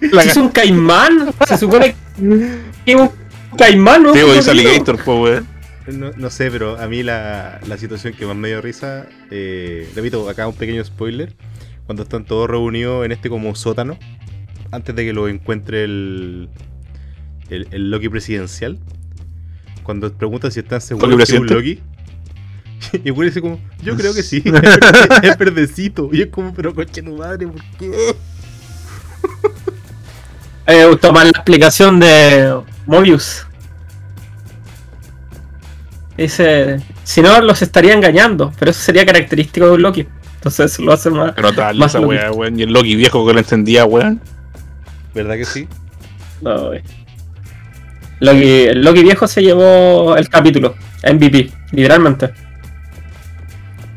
[0.01, 1.33] La Es un caimán.
[1.47, 1.95] Se supone
[2.85, 3.11] que es un
[3.57, 4.13] caimán, ¿no?
[4.13, 4.51] Cocodrilo.
[4.51, 5.47] Alligator, po, weón.
[5.87, 9.89] No, no sé, pero a mí la, la situación que más me dio risa, eh,
[9.95, 11.35] repito, acá un pequeño spoiler,
[11.87, 13.99] cuando están todos reunidos en este como sótano,
[14.73, 16.49] antes de que lo encuentre el,
[17.49, 18.79] el, el Loki presidencial,
[19.83, 21.47] cuando preguntan si están seguros ¿Loki que es un?
[21.49, 21.81] Loki,
[23.05, 24.79] y el güey dice como, yo creo que sí, es verde-
[25.29, 28.15] es verdecito, y es como, pero coche tu madre, ¿por qué?
[30.67, 33.45] Me gustó más la explicación de Mobius.
[36.17, 40.07] Dice, si no los estaría engañando, pero eso sería característico de un Loki.
[40.37, 41.33] Entonces lo hace más.
[41.35, 42.15] Pero tal, Más esa Loki.
[42.15, 42.59] weá, weón.
[42.59, 44.21] Y el Loki viejo que lo entendía, weón.
[45.14, 45.68] ¿Verdad que sí?
[46.40, 46.83] No, güey.
[48.20, 52.31] Loki, el Loki viejo se llevó el capítulo, MVP, literalmente.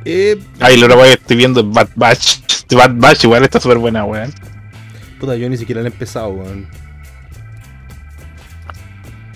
[0.05, 2.39] Eh, Ay, la que estoy viendo es Bad Batch.
[2.73, 4.33] Bad Batch igual está súper buena, weón.
[5.19, 6.67] puta, yo ni siquiera lo he empezado, weón.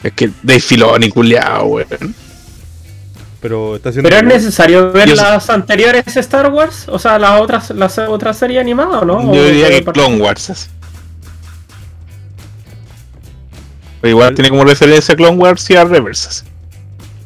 [0.03, 2.15] Es que Dave Filoni, culiao, weón.
[3.41, 4.09] Pero está haciendo...
[4.09, 7.97] Pero es necesario ver Yo sé- las anteriores Star Wars, o sea, las otras, las
[7.99, 9.33] otras series animadas, ¿o no?
[9.33, 10.69] Yo ¿O diría que Clone Wars.
[14.01, 16.45] Pero igual tiene como referencia a Clone Wars y a Reversas.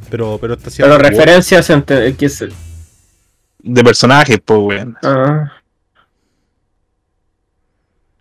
[0.10, 0.98] Pero, pero está haciendo...
[0.98, 2.46] Pero referencias entre, que es-
[3.60, 4.98] De personajes, pues, weón.
[5.04, 5.52] ah.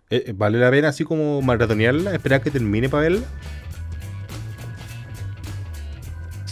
[0.09, 2.13] Eh, eh, ¿Vale la pena así como maratonearla?
[2.13, 3.21] ¿Esperar que termine para verla?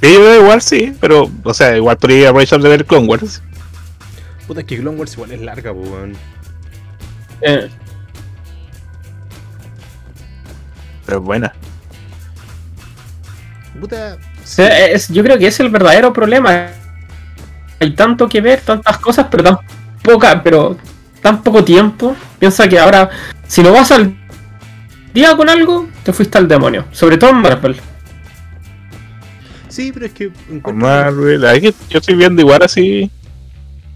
[0.01, 3.41] Sí, igual sí, pero, o sea, igual podría aprovechar de ver Clone Wars.
[4.47, 6.13] Puta, es que Clone Wars igual es larga, po, weón.
[7.41, 7.69] Eh,
[11.05, 11.53] Pero es buena.
[13.79, 14.17] Puta...
[14.43, 16.67] sí, es- yo creo que es el verdadero problema.
[17.79, 19.57] Hay tanto que ver, tantas cosas, pero tan
[20.03, 20.77] poca, pero
[21.21, 22.15] tan poco tiempo.
[22.37, 23.09] Piensa que ahora,
[23.47, 24.15] si no vas al
[25.13, 26.85] día con algo, te fuiste al demonio.
[26.91, 27.77] Sobre todo en Marvel.
[29.69, 30.25] Sí, pero es que...
[30.49, 33.09] Encuentro, Marvel, que yo estoy viendo igual así.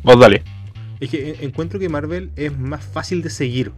[0.04, 0.44] Vos dale.
[1.00, 3.72] Es que en- encuentro que Marvel es más fácil de seguir.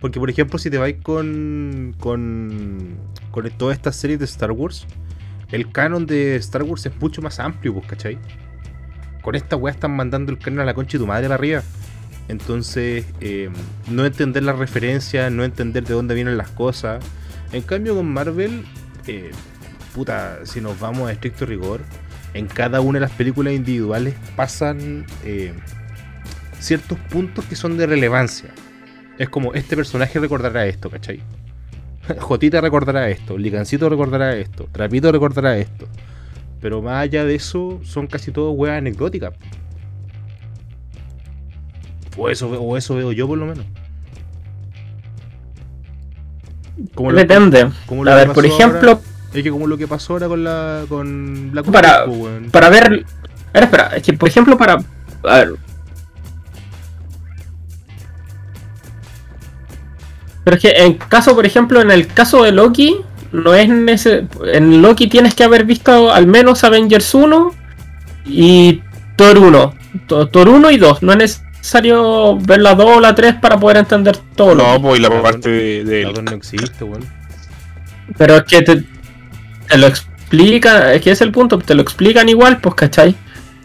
[0.00, 2.98] Porque, por ejemplo, si te vais con, con,
[3.30, 4.86] con todas estas series de Star Wars,
[5.54, 8.18] el canon de Star Wars es mucho más amplio, pues, ¿cachai?
[9.22, 11.62] Con esta weá están mandando el canon a la concha de tu madre para arriba.
[12.26, 13.50] Entonces, eh,
[13.88, 17.04] no entender las referencias, no entender de dónde vienen las cosas.
[17.52, 18.64] En cambio, con Marvel,
[19.06, 19.30] eh,
[19.94, 21.82] puta, si nos vamos a estricto rigor,
[22.32, 25.54] en cada una de las películas individuales pasan eh,
[26.58, 28.50] ciertos puntos que son de relevancia.
[29.18, 31.22] Es como, este personaje recordará esto, ¿cachai?
[32.20, 35.86] Jotita recordará esto, Ligancito recordará esto, Trapito recordará esto.
[36.60, 39.34] Pero más allá de eso, son casi todo weas anecdóticas.
[42.16, 43.66] O eso, o eso veo yo por lo menos.
[46.94, 47.68] Como lo- Depende.
[47.86, 49.00] como lo A ver, por ejemplo, ahora-
[49.32, 52.50] es que como lo que pasó ahora con la con Black Para- weón.
[52.50, 53.04] para ver.
[53.46, 54.74] Espera, espera, es que por ejemplo, para.
[55.24, 55.54] A ver.
[60.44, 62.96] Pero es que en caso, por ejemplo, en el caso de Loki,
[63.32, 67.52] no es nece- En Loki tienes que haber visto al menos Avengers 1
[68.26, 68.82] y
[69.16, 69.74] Thor 1.
[70.06, 71.02] To- Thor 1 y 2.
[71.02, 71.18] No es
[71.58, 75.02] necesario ver la 2 o la 3 para poder entender todo lo No, pues y
[75.02, 77.04] la parte de, de- La no existe, weón.
[78.18, 78.84] Pero es que te,
[79.68, 83.14] te lo explican, es que es el punto, te lo explican igual, pues, ¿cachai?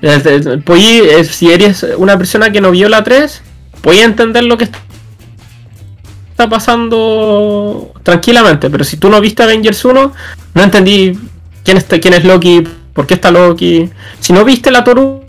[0.01, 3.41] Es- es- pues, si eres una persona que no vio la 3,
[3.81, 4.79] puedes entender lo que está
[6.47, 10.13] pasando tranquilamente, pero si tú no viste Avengers 1,
[10.53, 11.17] no entendí
[11.63, 13.89] quién, está, quién es Loki, por qué está Loki.
[14.19, 15.23] Si no viste la Thor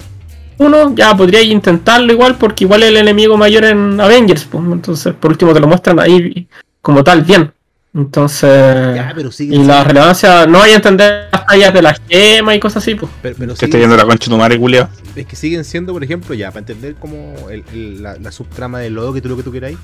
[0.59, 5.15] 1, ya podrías intentarlo igual, porque igual es el enemigo mayor en Avengers, pues, entonces
[5.15, 6.47] por último te lo muestran ahí
[6.83, 7.53] como tal, bien.
[7.93, 8.95] Entonces...
[8.95, 12.55] Ya, pero sigue Y la relevancia, no hay a entender las tallas de la gema
[12.55, 13.11] y cosas así, pues.
[13.21, 14.89] pero, pero que está yendo la concha de tu madre, culiao.
[15.17, 18.79] es que siguen siendo, por ejemplo, ya, para entender como el- el- la, la subtrama
[18.79, 19.77] de lo que tú lo que tú queráis,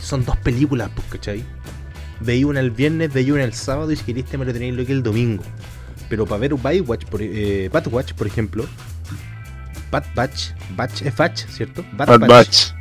[0.00, 1.44] son dos películas, pues, ¿cachai?
[2.20, 4.86] Veí una el viernes, veí una el sábado y si queriste me lo tenéis lo
[4.86, 5.42] que el domingo.
[6.08, 8.66] Pero para ver Batwatch, por, eh, Batwatch, por ejemplo,
[9.90, 11.84] Bad Batch, Batch es Batch, ¿cierto?
[11.92, 12.72] Bad Batch.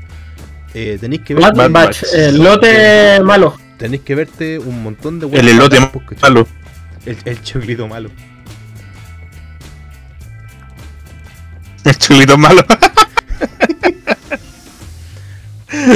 [0.73, 2.13] eh, tenéis que ver, Bad Bad Batch, Batch.
[2.13, 3.57] el lote malo.
[3.77, 5.79] Tenéis que verte un montón de El weas elote
[6.21, 6.47] malo.
[7.05, 8.09] El, el choclito malo.
[11.83, 12.65] El chulito malo.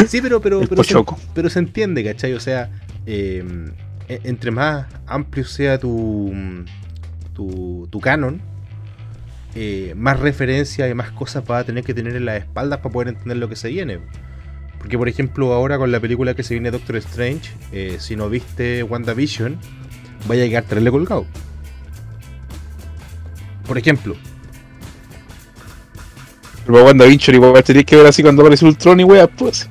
[0.07, 0.95] Sí, pero, pero, El pero, se,
[1.33, 2.33] pero se entiende, ¿cachai?
[2.33, 2.69] O sea,
[3.05, 3.43] eh,
[4.07, 6.31] e- entre más amplio sea tu,
[7.33, 8.41] tu, tu canon,
[9.55, 12.91] eh, más referencia y más cosas vas a tener que tener en las espaldas para
[12.91, 13.99] poder entender lo que se viene.
[14.81, 18.29] Porque, por ejemplo, ahora con la película que se viene Doctor Strange, eh, si no
[18.29, 19.59] viste WandaVision,
[20.27, 21.27] vaya a quedar traerle colgado.
[23.67, 24.15] Por ejemplo,
[26.65, 29.69] Pero Vincher igual tenés que ver así cuando aparece Ultron y weas, pues.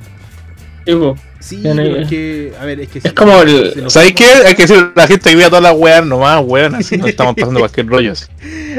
[1.40, 4.32] Sí, pero es que, a ver, es que Es como el- si nos ¿Sabes vamos-
[4.42, 4.46] qué?
[4.48, 7.34] Hay que decir la gente que vea todas las weas nomás, weón, así no estamos
[7.34, 8.26] pasando cualquier rollo así.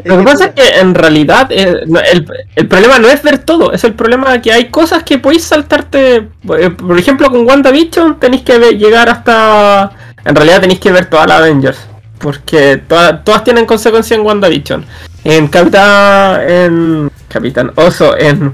[0.06, 3.39] Lo que pasa es que en realidad eh, no, el, el problema no es ver
[3.39, 6.28] todo, es el problema que hay cosas que podéis saltarte.
[6.58, 9.91] eh, Por ejemplo, con WandaVision tenéis que ver- llegar hasta.
[10.24, 11.80] En realidad tenéis que ver todas las Avengers.
[12.19, 14.86] Porque toda- todas tienen consecuencia en WandaVision.
[15.24, 16.41] En Capitán.
[16.50, 17.12] En.
[17.28, 18.54] Capitán Oso, en.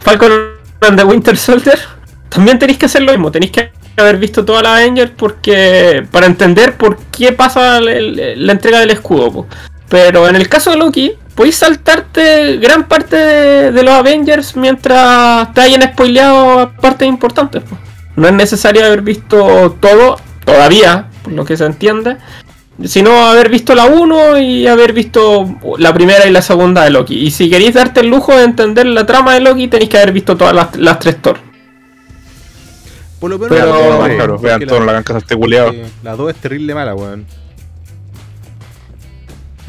[0.00, 0.32] Falcon
[0.80, 1.78] and the Winter Soldier.
[2.30, 3.30] También tenéis que hacer lo mismo.
[3.30, 6.06] Tenéis que haber visto todas las Avengers porque.
[6.10, 9.46] Para entender por qué pasa la entrega del escudo.
[9.90, 15.60] Pero en el caso de Loki, podéis saltarte gran parte de, los Avengers mientras te
[15.60, 17.62] hayan spoileado partes importantes.
[17.62, 17.76] po.
[18.14, 22.18] No es necesario haber visto todo, todavía, por lo que se entiende,
[22.84, 27.18] sino haber visto la 1 y haber visto la primera y la segunda de Loki.
[27.18, 30.12] Y si queréis darte el lujo de entender la trama de Loki, tenéis que haber
[30.12, 31.49] visto todas las, las tres Thor.
[33.20, 35.86] Por lo menos Pero- la dos, claro, vean porque todo en la de este porque
[36.02, 37.26] La 2 es terrible mala, weón.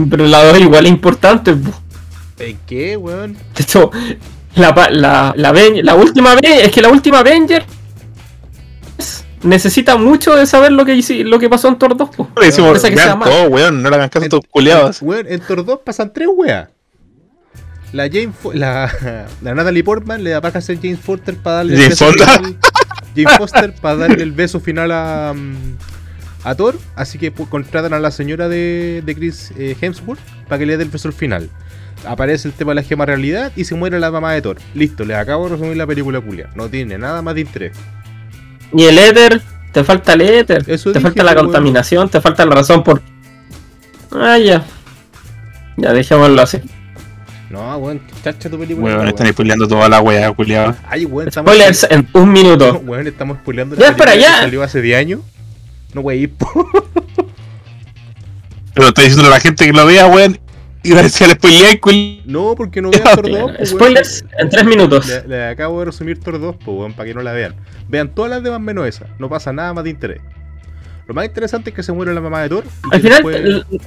[0.10, 1.54] Pero la 2 igual es importante.
[1.54, 1.72] po.
[2.40, 3.34] ¿En qué, weón?
[3.34, 3.92] De hecho,
[4.56, 7.66] la, la, la, la última es que la última Avenger
[9.44, 12.10] necesita mucho de saber lo que, lo que pasó en Thor 2.
[12.16, 12.30] po.
[12.40, 15.02] Le decimos, que sea todo, weón, no le hagan caso a estos culiados.
[15.02, 16.70] Weón, en Thor 2 pasan tres weas.
[17.92, 21.76] La Jane la, la Natalie Portman le da paja a ser James Foster para darle
[21.76, 22.58] Jane el
[23.15, 25.78] James Foster para darle el beso final a, mm,
[26.43, 26.78] a Thor.
[26.95, 30.78] Así que pues, contratan a la señora de, de Chris eh, Hemsworth para que le
[30.78, 31.50] dé el beso al final.
[32.06, 34.58] Aparece el tema de la gema realidad y se muere la mamá de Thor.
[34.74, 36.50] Listo, les acabo de resumir la película culia.
[36.56, 37.78] No tiene nada más de interés.
[38.74, 42.45] Y el éter, te falta el éter, Eso te dije, falta la contaminación, te falta
[42.45, 43.02] la razón por.
[44.12, 44.65] Ah, ya.
[45.78, 46.62] Ya, dejémoslo así.
[47.52, 48.86] No, weón, chacha tu película.
[48.86, 49.08] Weón, weón.
[49.10, 50.76] están spoileando toda la wea, culiado.
[50.88, 51.52] Ay, weón, estamos.
[51.54, 52.80] Spoilers en un minuto.
[52.86, 54.38] Weón, estamos spoileando Ya, la espera, película ya.
[54.38, 55.20] que salió hace 10 años.
[55.94, 56.48] No, wey, po.
[58.74, 60.40] Pero está diciendo a la gente que lo vea, weón.
[60.84, 62.22] Y gracias al spoiler, culiao.
[62.26, 63.40] No, porque no vean Thor 2.
[63.40, 63.66] po, weón.
[63.66, 65.08] Spoilers en tres minutos.
[65.08, 67.56] Le, le acabo de resumir Thor 2, pues, weón, para que no la vean.
[67.90, 69.08] Vean todas las demás menos esa.
[69.20, 70.22] No pasa nada más de interés.
[71.08, 72.64] Lo más interesante es que se muere la mamá de Thor.
[72.66, 73.82] y Al que final, después-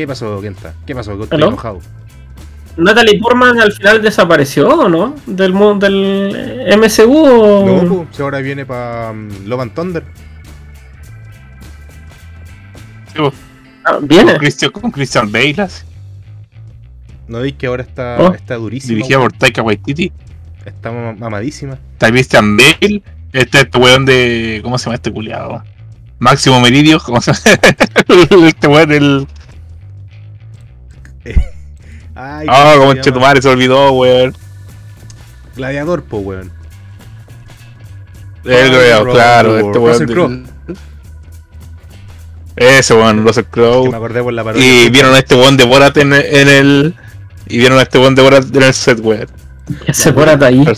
[0.00, 0.74] ¿Qué pasó, Kenta?
[0.86, 1.12] ¿Qué pasó?
[1.22, 1.48] Estoy ¿Aló?
[1.48, 1.80] enojado.
[2.76, 5.14] Natalie Portman al final desapareció, ¿o ¿no?
[5.26, 6.32] Del, del
[6.68, 7.24] eh, MCU.
[7.24, 9.14] o- No, pues, si ahora viene para
[9.46, 10.04] Love and Thunder.
[13.84, 14.32] Ah, viene.
[14.32, 15.56] Con Christian, con Christian Bale,
[17.28, 18.34] No veis que ahora está, Oh.
[18.34, 18.94] está durísima.
[18.96, 20.12] dirigida por Taika Waititi.
[20.64, 21.78] Está mam- mamadísima.
[21.92, 23.02] Está Christian Bale.
[23.32, 24.60] Este este weón de.
[24.62, 25.62] ¿Cómo se llama este culiado?
[26.18, 26.98] Máximo Meridio.
[27.00, 27.58] ¿Cómo se llama?
[28.48, 29.26] este weón, el.
[32.16, 34.34] Ay, Ah, ¿cómo como se tu madre se olvidó, weón.
[35.54, 36.50] Gladiador, po, weón.
[38.44, 40.46] El weón, Russell claro, este weón.
[42.56, 43.90] Ese weón, Russell Que Crowe.
[43.90, 44.84] me acordé por la parodia.
[44.86, 46.94] Y vieron a este weón de Borat en, en el.
[47.48, 49.26] y vieron a este buen de Borat en el set, weón.
[49.86, 50.64] Ese Borat ahí.
[50.66, 50.74] A-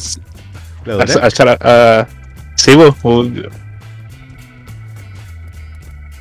[2.56, 3.24] Sí, po, o-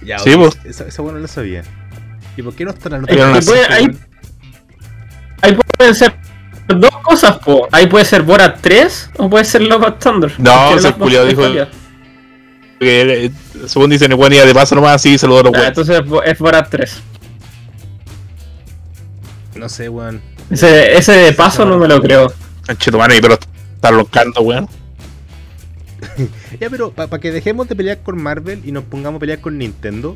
[0.04, 0.58] Ya, Sí, vos.
[0.64, 1.64] Esa, esa weá no la sabía.
[2.36, 3.12] ¿Y por qué no está la nota?
[3.12, 3.52] Pero de no la sé.
[3.52, 4.07] cinco, Ahí- weón?
[5.42, 6.16] Ahí pueden ser
[6.68, 7.68] dos cosas, po.
[7.72, 10.34] Ahí puede ser Borat 3 o puede ser Love of Thunder.
[10.40, 11.44] No, ese culiao dijo-
[12.80, 13.32] que, eh,
[13.66, 15.68] según dicen, el weón iba de paso nomás así y saludó a los Ah, weones.
[15.70, 17.02] entonces es Bo- es Borat 3.
[19.56, 20.22] No sé, weón.
[20.50, 22.32] Ese, ese de paso no me lo creo.
[22.78, 23.34] Chetumano, pero
[23.76, 24.68] está loncando, weón.
[26.60, 29.58] Ya, pero para que dejemos de pelear con Marvel y nos pongamos a pelear con
[29.58, 30.16] Nintendo,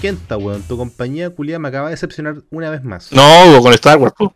[0.00, 3.12] Kenta, weón, tu compañía culia me acaba de decepcionar una vez más.
[3.12, 4.34] No, con Star Wars, po.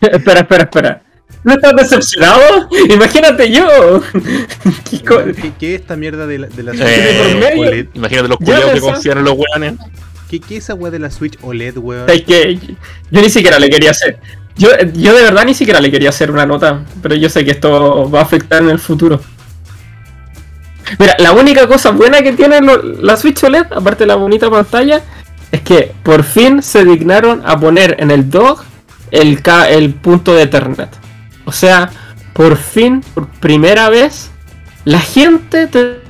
[0.00, 1.02] Espera, espera, espera.
[1.42, 2.68] ¿No estás decepcionado?
[2.88, 4.02] Imagínate yo.
[4.90, 7.60] ¿Qué ¿Qué, qué es esta mierda de la, de la Switch Eh, por medio.
[7.62, 7.86] OLED?
[7.94, 9.74] Imagínate los culiados que pensaba- confían en los weones.
[10.30, 12.08] ¿Qué, qué es esa weá de la Switch OLED, weón?
[12.08, 12.58] Es que
[13.10, 14.18] yo ni siquiera le quería hacer.
[14.56, 17.50] Yo, yo de verdad ni siquiera le quería hacer una nota, pero yo sé que
[17.50, 19.20] esto va a afectar en el futuro.
[20.98, 24.48] Mira, la única cosa buena que tiene lo- la Switch OLED, aparte de la bonita
[24.50, 25.02] pantalla,
[25.54, 28.64] es que por fin se dignaron a poner en el dock
[29.10, 29.40] el,
[29.70, 30.88] el punto de Ethernet.
[31.44, 31.90] O sea,
[32.32, 34.30] por fin, por primera vez,
[34.84, 36.00] la gente te-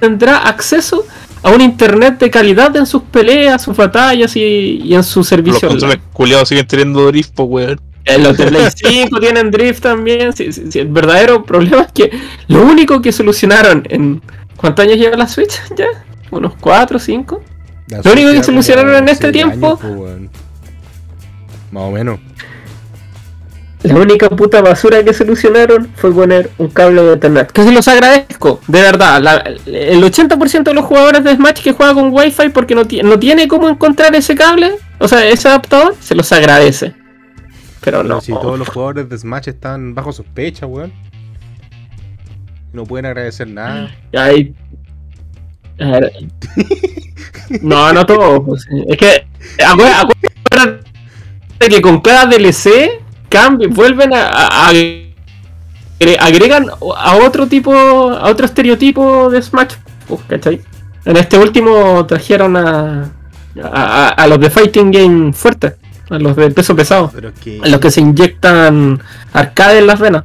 [0.00, 1.04] tendrá acceso
[1.42, 5.28] a un internet de calidad en sus peleas, sus batallas y, y en su Los
[5.28, 5.68] servicio.
[5.68, 7.80] controles culiados siguen teniendo drift, po, weón.
[8.04, 10.32] Eh, Los de Play 5 tienen drift también.
[10.32, 12.10] Sí, sí, sí, el verdadero problema es que
[12.48, 14.22] lo único que solucionaron en.
[14.56, 15.60] ¿Cuántos años lleva la Switch?
[15.76, 15.86] ¿Ya?
[16.30, 17.42] ¿Unos 4 o 5?
[17.92, 20.30] La Lo único que solucionaron en este tiempo- años, weón.
[21.70, 22.18] Más o menos.
[23.82, 27.50] La única puta basura que solucionaron fue poner un cable de Ethernet.
[27.50, 29.20] Que se los agradezco, de verdad.
[29.20, 33.18] La- el 80% de los jugadores de Smash que juegan con Wi-Fi porque no, no
[33.18, 36.94] tiene cómo encontrar ese cable, o sea, ese adaptador, se los agradece.
[37.80, 38.20] Pero no.
[38.20, 40.92] Si todos los jugadores de Smash están bajo sospecha, weón.
[42.72, 43.90] No pueden agradecer nada.
[44.16, 44.54] Ahí.
[45.80, 46.12] A ver.
[47.60, 48.44] No, no todo.
[48.44, 49.26] pues, Es que.
[49.58, 49.92] acué-
[50.50, 50.80] Acuérdate
[51.68, 55.12] que con cada DLC cambian, vuelven a, a- a- agre-
[56.18, 59.74] agregan a otro tipo, a otro estereotipo de Smash.
[60.08, 60.60] pues, ¿cachai?
[61.04, 63.10] En este último trajeron a,
[63.62, 65.76] a, a- los de Fighting Game fuerte,
[66.10, 67.10] a los de peso pesado,
[67.62, 69.00] a los que se inyectan
[69.32, 70.24] arcade en las venas.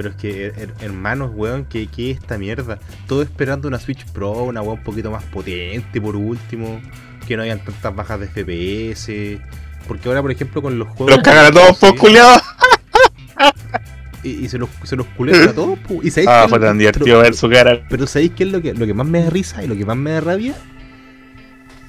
[0.00, 2.78] Pero es que, her- hermanos, weón, que, que esta mierda.
[3.06, 6.80] Todo esperando una Switch Pro, una weón un poquito más potente por último.
[7.28, 9.42] Que no hayan tantas bajas de FPS.
[9.86, 11.16] Porque ahora, por ejemplo, con los juegos.
[11.16, 12.40] Los cagan a todos, po, Sí, culiados.
[14.22, 16.00] Y, y se los, se los culean a todos, pu.
[16.02, 17.82] Y ¿sabéis Ah, qué fue lo- tan divertido ver su cara.
[17.90, 19.84] Pero ¿sabéis qué es lo que, lo que más me da risa y lo que
[19.84, 20.54] más me da rabia?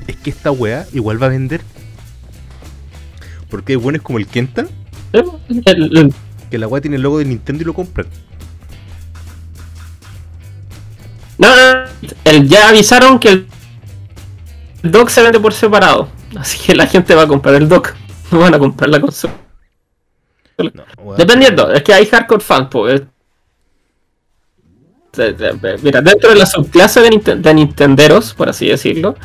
[0.07, 1.61] Es que esta weá igual va a vender.
[3.49, 4.65] Porque hay buenos como el Kenta,
[5.13, 5.29] El-
[5.65, 6.13] el-
[6.51, 8.05] que la weá tiene el logo de Nintendo y lo compran.
[11.37, 11.89] No, no, no,
[12.25, 13.47] el- ya avisaron que el
[14.83, 16.09] dock se vende por separado.
[16.37, 17.93] Así que la gente va a comprar el dock.
[18.31, 19.33] No van a comprar la consola.
[20.57, 21.15] No.
[21.17, 23.01] Dependiendo, es que hay hardcore fans, pues.
[25.17, 29.15] De- Mira, dentro de la subclase de, Ninte- de Nintenderos, por así decirlo,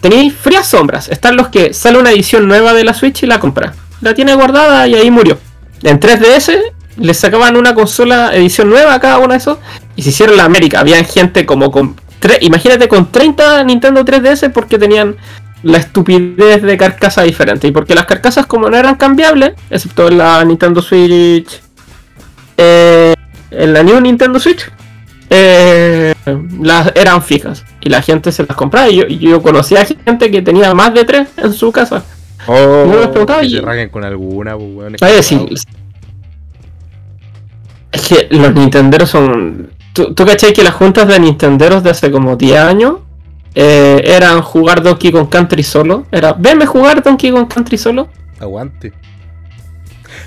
[0.00, 1.08] tenéis frías sombras.
[1.08, 3.72] Están los que sale una edición nueva de la Switch y la compra.
[4.00, 5.38] La tiene guardada y ahí murió.
[5.82, 6.58] En 3DS
[6.96, 9.58] les sacaban una consola edición nueva a cada uno de esos
[9.96, 10.80] y se hicieron la América.
[10.80, 11.96] Había gente como con.
[12.40, 15.16] Imagínate con 30 Nintendo 3DS porque tenían
[15.62, 17.68] la estupidez de carcasa diferente.
[17.68, 21.60] Y porque las carcasas, como no eran cambiables, excepto en la Nintendo Switch.
[22.56, 23.14] eh,
[23.50, 24.68] en la New Nintendo Switch.
[25.30, 26.14] eh,
[26.60, 27.64] las eran fijas.
[27.80, 28.88] Y la gente se las compraba.
[28.88, 32.04] Y yo, yo conocía gente que tenía más de tres en su casa.
[32.50, 33.50] Oh, yo les preguntaba Que y.
[33.50, 34.96] se con alguna, pues, weón.
[35.00, 35.46] Oye, sí.
[37.92, 39.70] Es que los Nintenderos son.
[39.92, 43.00] ¿Tú, tú cachai que las juntas de Nintenderos de hace como 10 años
[43.54, 46.06] eh, eran jugar Donkey Kong Country solo?
[46.10, 48.08] Era, venme jugar Donkey Kong Country solo.
[48.40, 48.92] Aguante.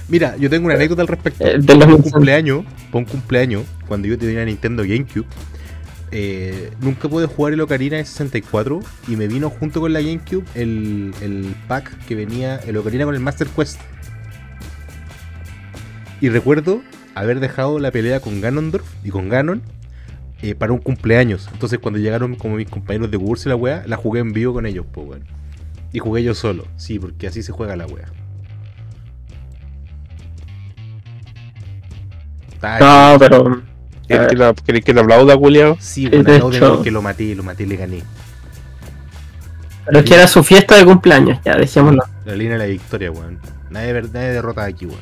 [0.08, 1.44] Mira, yo tengo una anécdota al respecto.
[1.44, 5.26] Eh, de los un cumpleaños, para un cumpleaños, cuando yo tenía Nintendo GameCube,
[6.12, 10.46] eh, nunca pude jugar el Ocarina en 64 y me vino junto con la GameCube
[10.56, 13.80] el, el pack que venía el Ocarina con el Master Quest.
[16.20, 16.82] Y recuerdo
[17.16, 19.62] haber dejado la pelea con Ganondorf y con Ganon
[20.42, 21.50] eh, para un cumpleaños.
[21.54, 24.54] Entonces cuando llegaron como mis compañeros de curso y la wea, la jugué en vivo
[24.54, 25.22] con ellos, pues.
[25.94, 28.08] Y jugué yo solo, sí, porque así se juega la wea.
[32.54, 33.71] Está No, pero.
[34.12, 34.28] ¿Querés
[34.84, 35.78] que la- que aplauda, culiao?
[35.80, 38.04] Sí, bueno, no, hecho- porque lo maté, lo maté y le gané.
[39.86, 42.04] Pero es que era su fiesta de cumpleaños, ya dejémoslo.
[42.26, 43.40] La línea de la victoria, weón.
[43.70, 45.00] Nadie, nadie derrota aquí, weón.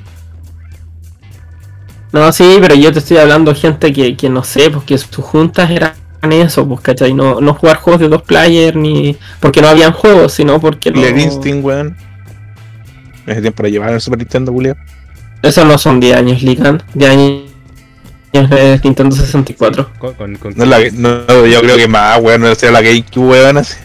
[2.12, 5.70] No, sí, pero yo te estoy hablando gente que, que no sé, porque sus juntas
[5.70, 5.94] eran
[6.32, 7.14] eso, pues, ¿cachai?
[7.14, 10.96] No, no jugar juegos de dos players ni porque no habían juegos, sino porque no...
[10.96, 11.96] Killer Instinct, weón.
[13.28, 14.76] Ese tiempo para llevar el Super Nintendo, Julio.
[15.44, 16.82] Eso no son 10 años, Ligan.
[16.96, 17.42] 10 años
[18.84, 19.92] Nintendo 64.
[20.00, 22.42] Con, con, con- No, la, no, yo creo que más, weón.
[22.42, 23.58] No sea la GameCube, weón.
[23.58, 23.76] así.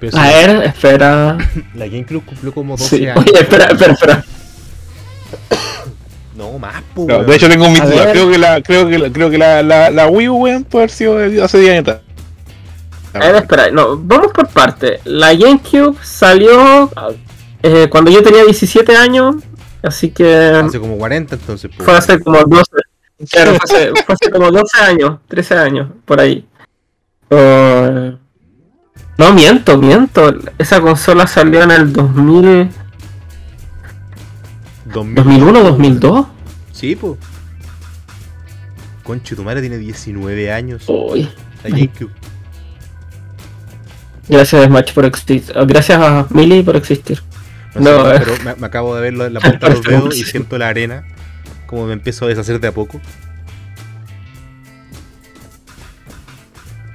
[0.00, 1.38] pero sí, A ver, espera.
[1.74, 3.06] La GameCube cumplió como 12 Sí.
[3.06, 3.24] años.
[3.26, 4.24] Oye, espera, espera, espera.
[6.36, 7.26] No, más, No, weón.
[7.26, 8.04] de hecho, tengo mis A dudas.
[8.06, 8.12] ver.
[8.12, 10.82] Creo que la, creo que la, creo que la, la, la Wii U, weón, puede
[10.84, 12.00] haber sido hace 10 años.
[13.14, 13.70] A ver, espera.
[13.70, 15.00] No, vamos por parte.
[15.04, 16.90] La GameCube salió
[17.62, 19.36] eh, cuando yo tenía 17 años,
[19.82, 22.62] así que Hace como 40 entonces, fue hace como 12.
[23.30, 26.46] Claro, fue hace, fue hace como 12 años, 13 años, por ahí.
[27.30, 28.16] Eh,
[29.18, 30.34] no, miento, miento.
[30.58, 32.68] Esa consola salió en el 2000,
[34.92, 35.14] 2000.
[35.14, 36.26] 2001, 2002.
[36.72, 37.16] Sí, po.
[39.02, 40.84] Concho, tu madre tiene 19 años.
[40.88, 41.28] Uy.
[41.64, 42.10] La GameCube.
[44.28, 45.44] Gracias Smash por existir.
[45.66, 47.22] Gracias a Millie por existir.
[47.74, 48.20] No, No, sé, eh.
[48.24, 50.68] pero me, me acabo de ver la, la punta de los dedos y siento la
[50.68, 51.04] arena.
[51.66, 53.00] Como me empiezo a deshacer de a poco.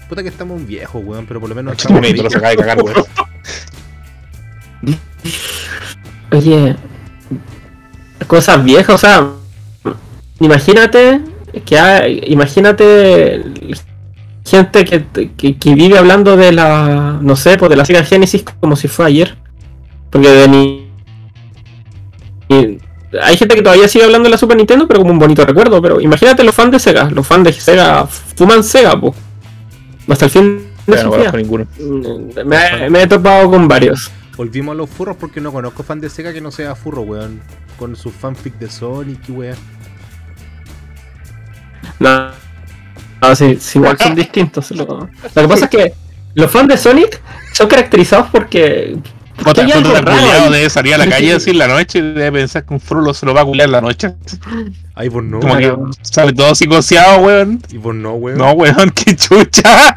[0.09, 2.33] Puta que estamos viejos, weón, pero por lo menos estamos bonito, lo ricos.
[2.33, 3.05] sacaba de cagar, weón.
[6.31, 6.75] Oye,
[8.27, 9.29] cosas viejas, o sea,
[10.39, 11.21] imagínate
[11.65, 13.43] que hay, imagínate
[14.45, 15.05] gente que,
[15.37, 18.87] que, que vive hablando de la, no sé, pues de la Sega Genesis como si
[18.87, 19.37] fue ayer.
[20.09, 20.91] Porque de ni,
[22.49, 22.80] y
[23.21, 25.81] hay gente que todavía sigue hablando de la Super Nintendo, pero como un bonito recuerdo.
[25.81, 29.13] Pero imagínate los fans de Sega, los fans de Sega fuman Sega, pues.
[30.07, 31.17] Hasta el fin de no su vida.
[31.31, 31.67] conozco ninguno.
[31.79, 34.11] Mm, Me, me he topado con varios.
[34.37, 37.41] Volvimos a los furros porque no conozco fan de Sega que no sea furro, weón.
[37.77, 39.57] Con su fanfic de Sonic y weón.
[41.99, 42.29] No,
[43.21, 44.71] no sí, sí, igual son distintos.
[44.71, 45.09] Lo, lo
[45.41, 45.93] que pasa es que
[46.33, 47.21] los fans de Sonic
[47.53, 48.97] son caracterizados porque.
[49.43, 50.51] Puta, ahí.
[50.51, 53.13] debe salir a la calle así en la noche y debe pensar que un frulo
[53.13, 54.13] se lo va a culiar en la noche.
[54.95, 55.39] Ay, vos no.
[55.39, 57.61] Como que sale todo psicoseado, weón.
[57.71, 58.37] Y vos no, weón.
[58.37, 59.95] No, weón, qué chucha.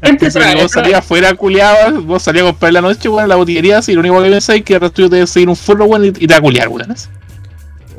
[0.00, 3.36] Pero vos salías afuera culiado, vos salías a comprar en la noche, weón, en la
[3.36, 5.56] botillería, así lo único que pensáis es que el resto tuyo te debe seguir un
[5.56, 6.94] furro, weón, y, te va a culiar, weón.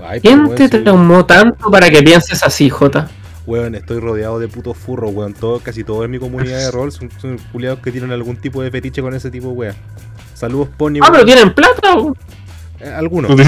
[0.08, 0.80] Ay, ¿Quién weón, te sí.
[0.84, 3.10] traumó tanto para que pienses así, Jota?
[3.46, 5.34] Weón, estoy rodeado de putos furros, weón.
[5.34, 8.62] Todo, casi todo en mi comunidad de rol son, son culiados que tienen algún tipo
[8.64, 9.76] de fetiche con ese tipo de weón.
[10.36, 11.00] Saludos, Pony.
[11.02, 11.98] Ah, pero tienen plata.
[11.98, 12.16] o-
[12.80, 13.32] Eh, algunos.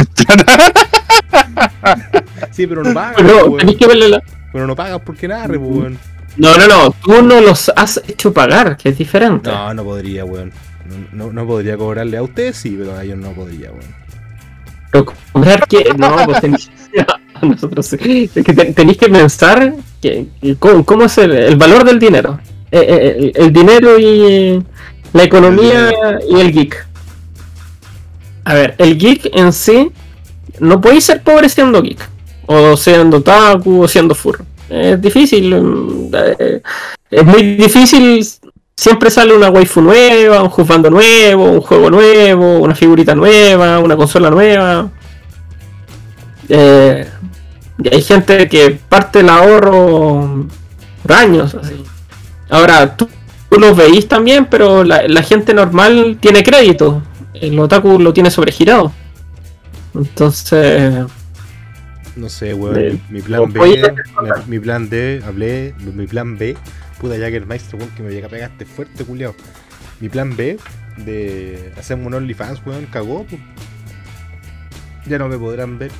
[2.52, 3.58] Sí, pero no pagan, weón.
[3.58, 4.24] tenés que verle la.
[4.52, 5.98] Pero no pagan porque nada, weón.
[6.38, 6.96] No, no, no.
[7.04, 9.50] Tú no los has hecho pagar, que es diferente.
[9.50, 10.52] No, no podría, weón.
[11.12, 13.96] No, no, no podría cobrarle a ustedes, sí, pero a ellos no podría, weón.
[14.92, 15.94] Pero cobrar que.
[15.98, 16.70] No, pues tenés.
[17.40, 18.32] A nosotros sí.
[18.34, 22.00] Es que te- tenéis que pensar que, que cómo, cómo es el, el valor del
[22.00, 22.40] dinero.
[22.72, 24.64] Eh, eh, el, el dinero y
[25.14, 25.92] la economía
[26.30, 26.88] y el geek.
[28.46, 29.92] A ver, el geek en sí
[30.60, 32.00] no podéis ser pobre siendo geek.
[32.46, 34.46] O siendo taku o siendo furro.
[34.70, 35.54] Es difícil.
[35.62, 36.62] mm, eh,
[37.12, 38.26] Es muy difícil.
[38.76, 43.98] Siempre sale una waifu nueva, un juzgando nuevo, un juego nuevo, una figurita nueva, una
[43.98, 44.90] consola nueva.
[46.48, 47.08] Eh,
[47.84, 50.46] y hay gente que parte el ahorro
[51.02, 51.56] por años.
[51.56, 51.84] Así.
[52.50, 53.10] Ahora, tú,
[53.50, 57.02] tú los veís también, pero la, la gente normal tiene crédito.
[57.34, 58.92] El otaku lo tiene sobregirado.
[59.94, 61.06] Entonces,
[62.16, 62.78] No sé, weón.
[62.80, 66.56] Eh, mi, mi plan B, oye, mi, mi plan D, hablé, mi plan B,
[67.00, 69.36] puta Jaggermeister, weón, que me llega a pegarte fuerte, culiao.
[70.00, 70.58] Mi plan B
[70.98, 73.42] de hacerme un OnlyFans, weón, cagó, pues.
[75.06, 75.92] Ya no me podrán ver.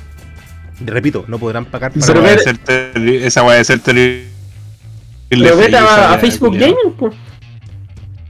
[0.84, 4.26] Repito, no podrán pagar Esa Pero esa weá debe ser terrible.
[5.28, 6.56] pero vete a, a Facebook.
[6.56, 6.92] Gaming.
[6.96, 7.14] pues.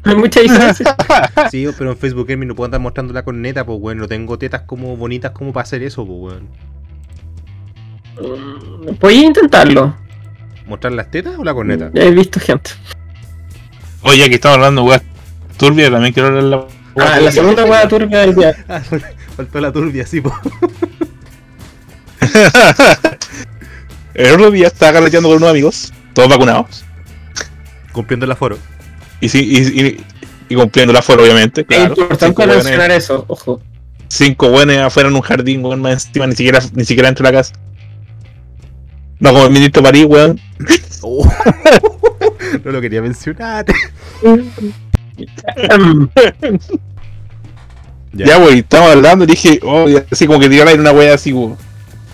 [0.05, 0.97] Hay mucha diferencia.
[1.51, 3.99] Sí, pero en Facebook Gaming no puedo andar mostrando la corneta, pues, weón.
[3.99, 6.49] No tengo tetas como bonitas como para hacer eso, pues, weón.
[8.91, 9.95] Mm, Podéis intentarlo.
[10.67, 11.91] ¿Mostrar las tetas o la corneta?
[11.95, 12.71] Ya he visto gente.
[14.03, 15.03] Oye, aquí estamos hablando, weá.
[15.57, 16.67] Turbia, también quiero hablar la
[16.99, 18.57] Ah, la segunda hueá turbia del día.
[18.69, 18.81] Ah,
[19.37, 20.35] faltó la turbia, sí, pues.
[24.15, 26.85] El otro día estaba carreteando con unos amigos, todos vacunados,
[27.93, 28.59] Cumpliendo el aforo.
[29.21, 30.05] Y, sí, y, y,
[30.49, 31.66] y cumpliendo la aforo, obviamente.
[31.69, 33.61] Es importante mencionar eso, ojo.
[34.09, 37.33] cinco buenos afuera en un jardín, weón, más encima, ni siquiera, ni siquiera dentro de
[37.33, 37.55] la casa.
[39.21, 40.41] No como el ministro París, weón.
[41.03, 41.31] Oh.
[42.64, 43.66] no lo quería mencionar.
[48.11, 51.31] Ya, wey, estamos hablando y dije, oh, y así como que tiraron una wea así,
[51.31, 51.59] como.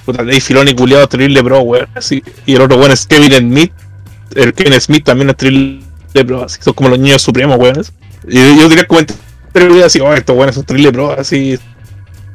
[0.05, 1.89] Puta, Dave Filoni culiado terrible pro, weón.
[1.95, 2.23] Así.
[2.45, 3.73] Y el otro weón es Kevin Smith.
[4.35, 5.81] El Kevin Smith también es terrible
[6.23, 6.59] pro, así.
[6.61, 7.83] Son como los niños supremos, weón.
[8.29, 9.17] Y yo quería comentar
[9.85, 11.59] así, oh, estos weones son terrible pro, así.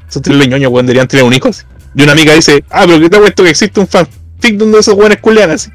[0.07, 1.63] Son terrible ñoños, weón, deberían tener un hijo así.
[1.95, 4.95] Y una amiga dice, ah, pero ¿qué te puesto que existe un fanfic donde esos
[4.95, 5.69] weones culean así?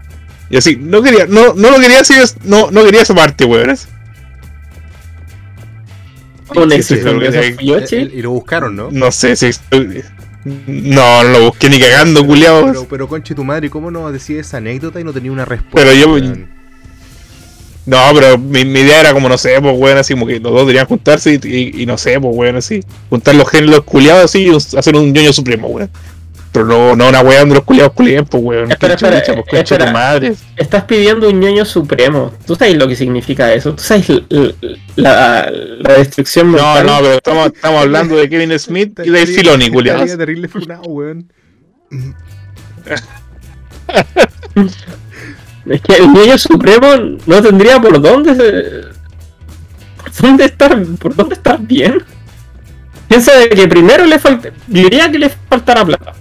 [0.50, 3.44] Y así, no quería, no, no lo quería así, no, no quería esa parte.
[3.44, 3.96] Eh,
[8.12, 8.88] Y lo buscaron, ¿no?
[8.90, 9.50] No sé si.
[10.66, 12.66] No, no lo busqué ni cagando, culiao.
[12.66, 15.90] Pero, pero conche tu madre, ¿cómo no decía esa anécdota y no tenía una respuesta?
[15.90, 16.34] Pero yo-?
[17.86, 20.52] No, pero mi, mi idea era como, no sé, pues, weón, así como que los
[20.52, 22.80] dos deberían juntarse y, y- y no sé, pues, weón, así.
[23.10, 25.90] Juntar los géneros culiados así y hacer un ñoño supremo, weón.
[26.50, 28.70] Pero no, no una weá donde los culiados culien, pues, weón.
[28.70, 29.92] Espera, espera, chucha, pues, concha espera.
[29.92, 30.34] madre.
[30.56, 32.32] Estás pidiendo un ñoño supremo.
[32.46, 33.74] ¿Tú sabes lo que significa eso?
[33.74, 34.06] ¿Tú sabes
[34.96, 36.86] la, la destrucción No, mental?
[36.86, 40.16] no, pero estamos, estamos hablando de Kevin Smith y de Filoni, culiados.
[40.16, 41.30] Terrible funado, weón.
[45.66, 46.86] Es que el ñoño supremo
[47.26, 48.88] no tendría por dónde se-
[49.96, 52.02] por dónde estar por dónde estar bien.
[53.08, 56.12] Piensa de que primero le falta diría que le faltará plata.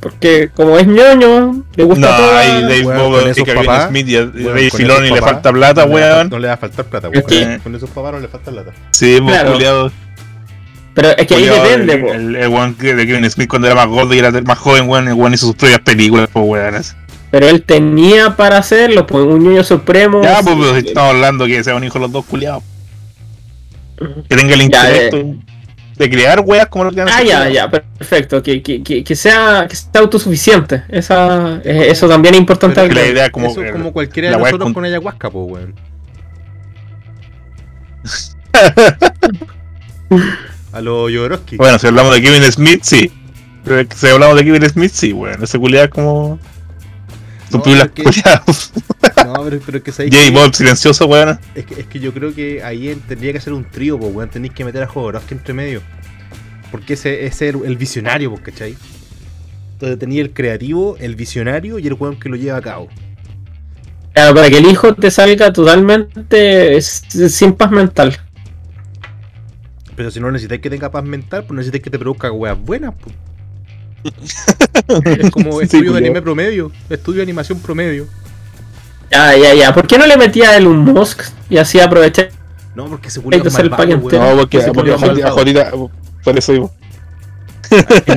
[0.00, 2.36] Porque como es ñoño, le gusta No, todo.
[2.36, 5.52] ahí Dave Weón, Bowie con y esos Kevin Smith y Weón, Dave Filoni le falta
[5.52, 6.28] plata, no weón.
[6.28, 7.60] No le va a faltar plata, weón.
[7.60, 8.72] Con esos papás no le falta plata.
[8.90, 9.52] Sí, pues, Claro.
[9.52, 9.92] culiados.
[10.94, 12.12] Pero es que ahí depende, el, po.
[12.12, 14.88] el, el weón que- de Kevin Smith cuando era más gordo y era más joven,
[14.88, 16.74] weón, el weón hizo sus propias películas, pues weón.
[16.74, 16.94] así.
[17.32, 20.22] Pero él tenía para hacerlo, pues un ñoño supremo.
[20.22, 22.62] Ya, pues, estamos hablando que sea un hijo de los dos culiados.
[24.28, 25.40] Que tenga el Ya, intelecto
[25.96, 28.42] de crear weas como lo que han Ah, ya, ya, perfecto.
[28.42, 30.82] Que, que, que, que sea, que sea autosuficiente.
[30.88, 32.86] Esa, eh, eso también es importante.
[32.92, 35.74] La idea como, Eso es como cualquiera la de nosotros con- con ayahuasca, pues, weón.
[40.72, 41.56] A lo Jodorowsky.
[41.56, 43.10] Bueno, si hablamos de Kevin Smith, sí.
[43.64, 45.42] Pero si hablamos de Kevin Smith, sí, weón.
[45.42, 46.38] Ese culiado es como.
[47.58, 47.62] No,
[48.04, 48.72] culiados.
[49.24, 51.38] No, pero, pero es que sabéis J que- Bob silencioso, weón.
[51.54, 54.12] Es que, es que yo creo que ahí en- tendría que ser un trío, pues,
[54.14, 54.28] weón.
[54.30, 55.80] Tenéis que meter a Jodorowsky entre medio.
[56.70, 58.76] Porque ese ese es el, el visionario, pues, ¿cachai?
[59.74, 62.88] Entonces tenía el creativo, el visionario y el weón que lo lleva a cabo.
[64.12, 68.18] Claro, para que el hijo te salga totalmente sin paz mental.
[69.96, 72.94] Pero si no necesitáis que tenga paz mental, pues necesitáis que te produzca weas buenas,
[73.02, 73.14] pues.
[75.04, 78.06] Es como Sí, estudio de anime promedio, estudio de animación promedio.
[79.10, 79.74] Ya, ya, ya.
[79.74, 82.30] ¿Por qué no le metía el un Musk y así aprovechar?
[82.74, 83.86] No, porque ser el malvado.
[83.98, 85.30] No, porque, es a.
[85.30, 85.70] Jotita,
[86.24, 86.72] por eso digo.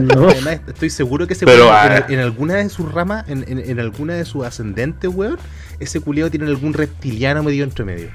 [0.02, 0.28] No.
[0.30, 2.04] Además, estoy seguro que ese Pero, ah.
[2.10, 5.38] en, en alguna de sus ramas, en, en- en alguna de sus ascendentes, weón,
[5.80, 8.10] ese culiado tiene algún reptiliano medio entre medio.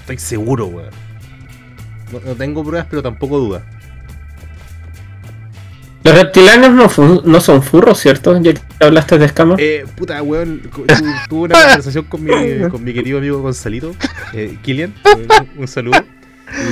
[0.00, 0.90] Estoy seguro, weón.
[2.12, 3.62] No, no tengo pruebas, pero tampoco duda.
[6.08, 8.40] Los reptilianos no, son furros, ¿cierto?
[8.40, 9.58] Ya que hablaste de escamas.
[9.60, 10.62] Eh, puta, weón,
[11.28, 12.30] tuve una conversación con mi,
[12.70, 13.94] con mi querido amigo Gonzalito,
[14.32, 16.02] eh, Kilian, un, un saludo.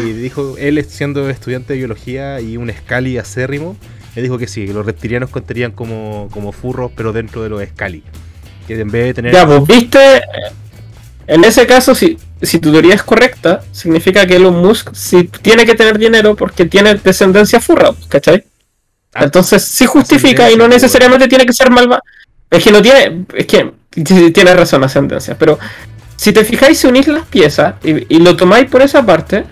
[0.00, 3.76] Y dijo, él siendo estudiante de biología y un Scali acérrimo,
[4.14, 7.62] le dijo que sí, que los reptilianos contarían como, como furros, pero dentro de los
[7.62, 8.02] Scali.
[8.66, 9.34] Que en vez de tener...
[9.34, 10.22] Ya, pues viste.
[11.26, 15.66] En ese caso, si, si tu teoría es correcta, significa que Elon Musk sí tiene
[15.66, 18.42] que tener dinero porque tiene descendencia furra, ¿cachai?
[19.18, 22.00] Ah, Entonces sí justifica y no ascendencia, necesariamente tiene que ser malva.
[22.50, 23.24] Es que no tiene.
[23.34, 23.72] Es que
[24.32, 25.36] tiene razón ascendencia.
[25.38, 25.58] Pero
[26.16, 29.44] si te fijáis, si unís las piezas y, y lo tomáis por esa parte,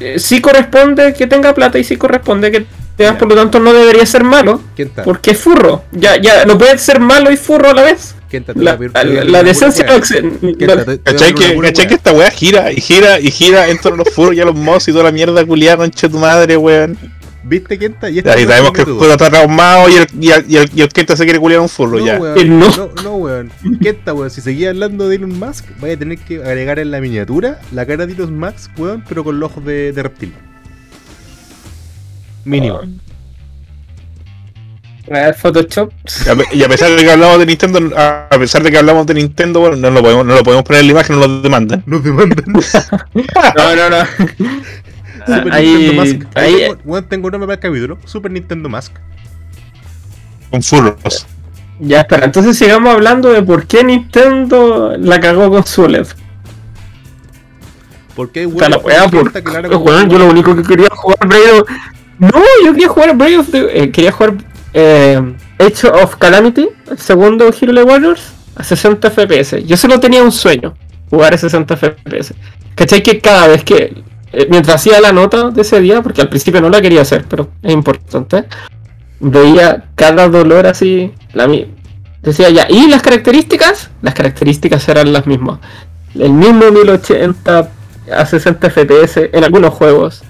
[0.00, 2.66] eh, sí corresponde que tenga plata y sí corresponde que
[2.96, 4.60] tengas, por lo tanto no debería ser malo.
[4.74, 5.04] ¿Quién está?
[5.04, 5.84] Porque es furro.
[5.92, 8.14] Ya, ya, no puede ser malo y furro a la vez.
[8.56, 8.76] La,
[9.24, 9.98] la- decencia no wea.
[9.98, 10.84] ex- ¿Quién no- está?
[10.84, 14.02] Te- te voy a ¿Cachai que, esta weá gira y gira y gira en torno
[14.02, 16.56] a los furos y a los mods y toda la mierda culiada, concha tu madre,
[16.56, 16.98] weón.
[17.48, 18.10] ¿Viste está?
[18.10, 20.56] Y esta Ya, y sabemos que el juego está traumado y el, y el, y
[20.56, 22.18] el, y el Kenta se quiere culiar un furro, No, ya.
[22.18, 22.68] weón, no.
[22.76, 23.52] no, no, weón.
[23.80, 24.30] ¿Qué está, weón?
[24.30, 27.86] Si seguía hablando de Elon Musk, vaya a tener que agregar en la miniatura la
[27.86, 30.32] cara de Elon Musk, weón, pero con los ojos de, de reptil.
[32.44, 32.80] Mínimo.
[35.08, 35.92] A ver, Photoshop.
[36.24, 38.72] Y a, pe- y a pesar de que hablamos de Nintendo, a a pesar de
[38.72, 41.20] que hablamos de Nintendo, bueno, no lo podemos, no lo podemos poner en la imagen,
[41.20, 41.82] no lo demandan.
[41.86, 42.44] Nos demandan.
[43.56, 43.96] No, no, no.
[45.26, 46.22] Super Ahí- Nintendo Musk.
[46.36, 47.98] Ahí ahí- tengo, weón, tengo un nombre para el capítulo.
[48.04, 48.92] Super Nintendo Musk.
[50.50, 51.26] Con furros.
[51.80, 56.06] Ya, espera, entonces sigamos hablando de por qué Nintendo la cagó con su OLED.
[58.16, 58.30] Weón
[59.10, 59.32] por...
[59.70, 61.68] como- Weón, yo lo único que quería jugar Brave of...
[62.18, 63.82] No, yo quería jugar Brave of the...
[63.82, 64.34] eh, quería jugar
[64.72, 69.62] eh, Age of Calamity, el segundo Hero Warriors, a 60 FPS.
[69.66, 70.74] Yo solo tenía un sueño.
[71.10, 72.34] jugar a 60 FPS.
[72.74, 73.02] ¿Cachai?
[73.02, 74.02] Que cada vez que.
[74.38, 77.24] Eh, mientras hacía la nota de ese día, porque al principio no la quería hacer,
[77.26, 78.44] pero es importante.
[79.18, 81.10] Veía cada dolor así.
[81.32, 81.48] La,
[82.20, 82.66] decía ya.
[82.68, 83.88] ¿Y las características?
[84.02, 85.60] Las características eran las mismas.
[86.14, 87.70] El mismo 1080
[88.14, 90.22] a 60 FPS en algunos juegos.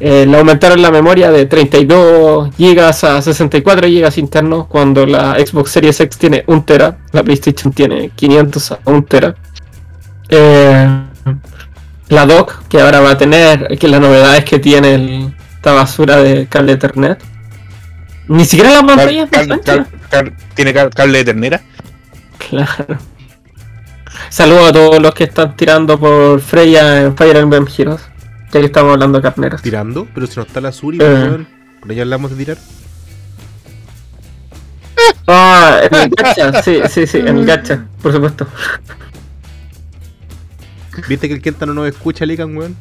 [0.00, 5.72] Eh, le aumentaron la memoria de 32 GB a 64 GB internos cuando la Xbox
[5.72, 9.34] Series X tiene 1 tera, la PlayStation tiene 500 a 1 tera.
[10.30, 11.09] Eh,
[12.10, 15.72] la dock que ahora va a tener, que la novedad es que tiene el- esta
[15.72, 17.22] basura de cable Ethernet.
[18.28, 19.64] Ni siquiera la pantalla es Cal- ancha.
[19.64, 21.60] cal- cal- ¿Tiene cable de ternera?
[22.48, 22.98] Claro.
[24.28, 28.00] Saludos a todos los que están tirando por Freya en Fire Emblem Heroes.
[28.52, 29.62] Ya que estamos hablando de carneros.
[29.62, 31.02] Tirando, pero si no está la Suri, Eh.
[31.04, 31.48] weón.
[31.80, 32.58] Por ahí hablamos de tirar.
[35.26, 38.46] Ah, en el gacha, sí, sí, sí, en el gacha, por supuesto.
[41.08, 42.76] ¿Viste que el Kenta no nos escucha, Lican, weón?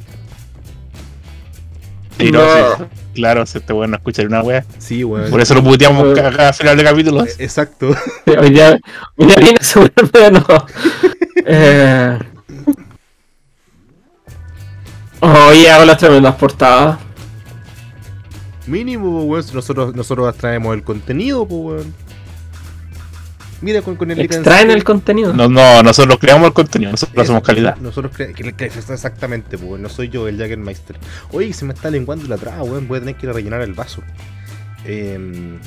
[2.17, 2.75] Y no, No.
[2.77, 2.83] sí,
[3.13, 4.65] claro, si este weón no escucha una wea.
[4.77, 5.29] Sí, weón.
[5.29, 6.21] Por eso lo puteamos Eh.
[6.21, 7.27] cada final de capítulos.
[7.29, 7.93] Eh, Exacto.
[8.25, 8.79] Sí, Hoy día,
[9.15, 10.45] hoy día vine a asegurarme de no.
[11.45, 12.19] Eh...
[15.21, 16.97] Oye, hago las tremendas portadas.
[18.67, 19.43] Mínimo, weón.
[19.43, 21.93] si Nosotros, nosotros traemos el contenido, pues, weón.
[23.61, 25.33] Mira con, con el Extraen el contenido.
[25.33, 27.75] No, no, nosotros creamos el contenido, nosotros hacemos calidad.
[27.77, 29.81] Nosotros cre que- que- exactamente, pues.
[29.81, 30.97] No soy yo el Jaggermeister.
[31.31, 32.87] Oye, se me está lenguando la traba, weón.
[32.87, 34.01] Voy a tener que ir a rellenar el vaso.
[34.85, 35.59] Eh,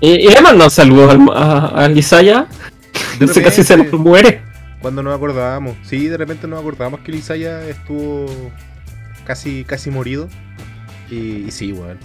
[0.00, 2.46] Y, y le mando un saludo al, a, a Lisaya.
[3.18, 4.42] De Dice casi se nos muere.
[4.80, 5.76] cuando nos acordábamos.
[5.84, 8.26] Sí, de repente nos acordábamos que Lisaya estuvo
[9.24, 10.28] casi, casi morido.
[11.10, 11.98] Y, y sí, weón.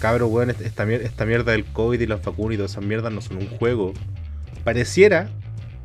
[0.00, 2.84] Cabro, weón, est- esta, mier- esta mierda del COVID y las vacunas y todas esas
[2.84, 3.92] mierdas no son un juego.
[4.64, 5.28] Pareciera,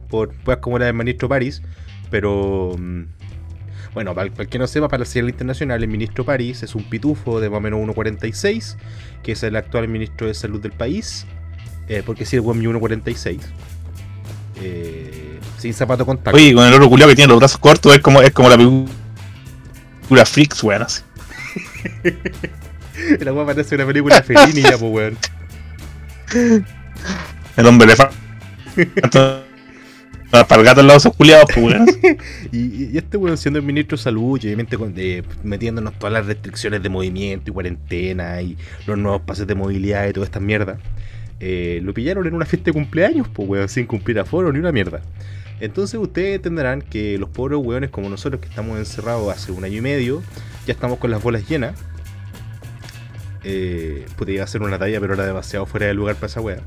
[0.10, 1.62] por pues como la del ministro París,
[2.10, 2.76] pero.
[2.78, 3.04] mm,
[3.94, 6.76] Bueno, para, para el que no sepa, para la señal internacional, el ministro París es
[6.76, 8.76] un pitufo de más o menos 1,46,
[9.24, 11.26] que es el actual ministro de salud del país.
[11.88, 13.40] Eh, porque sí, el weón mide 1,46.
[14.62, 16.36] Eh, sin zapato con tacto.
[16.38, 18.58] Oye, con el oro culiao que tiene los brazos cortos, es como, es como la
[18.58, 20.82] película Freaks, weón.
[20.84, 21.02] así.
[23.20, 25.18] La weá parece una película Fellini ya, pues weón.
[27.58, 28.16] El hombre elefante.
[30.32, 31.86] Para el gato al lado de esos culiados, pues weón.
[32.52, 36.26] Y este weón siendo el ministro de salud, y obviamente con- eh, metiéndonos todas las
[36.26, 40.78] restricciones de movimiento y cuarentena y los nuevos pases de movilidad y toda esta mierda,
[41.40, 44.72] eh, lo pillaron en una fiesta de cumpleaños, pues weón, sin cumplir aforo ni una
[44.72, 45.02] mierda.
[45.62, 49.78] Entonces ustedes entenderán que los pobres weones como nosotros que estamos encerrados hace un año
[49.78, 50.22] y medio,
[50.68, 51.76] ya estamos con las bolas llenas.
[53.48, 56.42] Eh, puta, iba a hacer una talla, pero era demasiado fuera de lugar para esa
[56.42, 56.58] wea.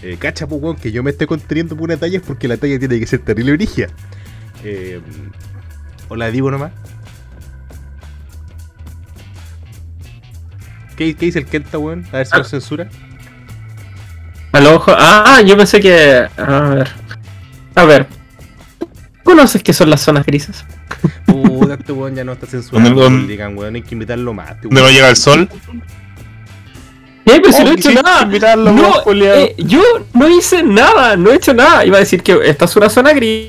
[0.00, 2.56] Eh, cacha, pues, weón, que yo me esté conteniendo por una talla es porque la
[2.56, 3.88] talla tiene que ser terrible origia.
[4.62, 5.00] Eh,
[6.08, 6.70] o la digo nomás.
[10.96, 12.06] ¿Qué, qué dice el Kenta, weón?
[12.12, 12.38] A ver si Ah.
[12.38, 12.88] lo censura.
[14.52, 14.92] Al ojo.
[14.96, 16.28] Ah, yo pensé que.
[16.36, 16.88] A ver.
[17.74, 18.06] A ver.
[19.24, 20.64] ¿Conoces qué son las zonas grises?
[21.26, 22.90] Puta, este weón ya no está censurando.
[22.90, 24.50] ¿Dónde- dónde- Digan, weón, hay que invitarlo más.
[24.52, 25.48] este Donde no llega el sol.
[27.26, 28.24] Eh, pero si Oh, no he hecho nada.
[28.56, 31.84] No, eh, yo no hice nada, no he hecho nada.
[31.84, 33.48] Iba a decir que esta es una zona gris.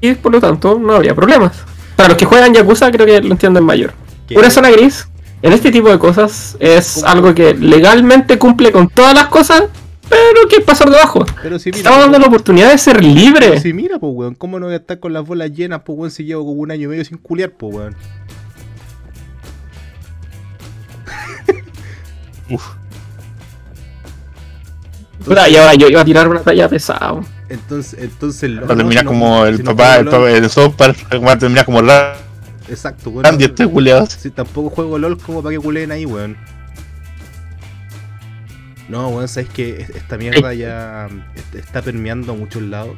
[0.00, 1.52] Y por lo tanto no habría problemas.
[1.96, 3.92] Para los que juegan Yakuza creo que lo entienden mayor.
[4.26, 4.38] ¿Qué?
[4.38, 5.06] Una zona gris
[5.42, 7.06] en este tipo de cosas es ¿Cómo?
[7.08, 9.64] algo que legalmente cumple con todas las cosas,
[10.08, 11.26] pero que es pasar debajo.
[11.42, 13.48] Pero si mira, Estamos dando la oportunidad de ser libre.
[13.50, 15.98] pero si mira, pues, weón, ¿cómo no voy a estar con las bolas llenas, pues,
[15.98, 17.94] weón, si llevo como un año y medio sin culiar, pues, weón?
[22.50, 22.64] Uf.
[25.28, 27.20] Y ahora yo iba a tirar una talla pesada.
[27.48, 28.58] Entonces, entonces...
[28.60, 30.96] Va a terminar como el si no papá, el juego papá LOL- de Sopar.
[31.26, 32.18] Va a terminar como Randy
[32.68, 33.40] Exacto, weón.
[33.40, 34.06] este culiado.
[34.06, 36.36] Si tampoco juego LOL como para que culeen ahí, weón.
[38.88, 42.96] No, weón, sabes que esta mierda ya est- está permeando a muchos lados.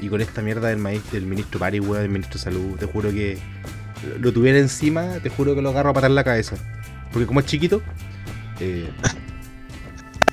[0.00, 2.86] Y con esta mierda del, maíz, del ministro Pari, weón, del ministro de salud, te
[2.86, 3.38] juro que
[4.08, 6.56] lo- lo tuviera encima, te juro que lo agarro a patar la cabeza.
[7.12, 7.80] Porque como es chiquito,
[8.60, 8.90] eh,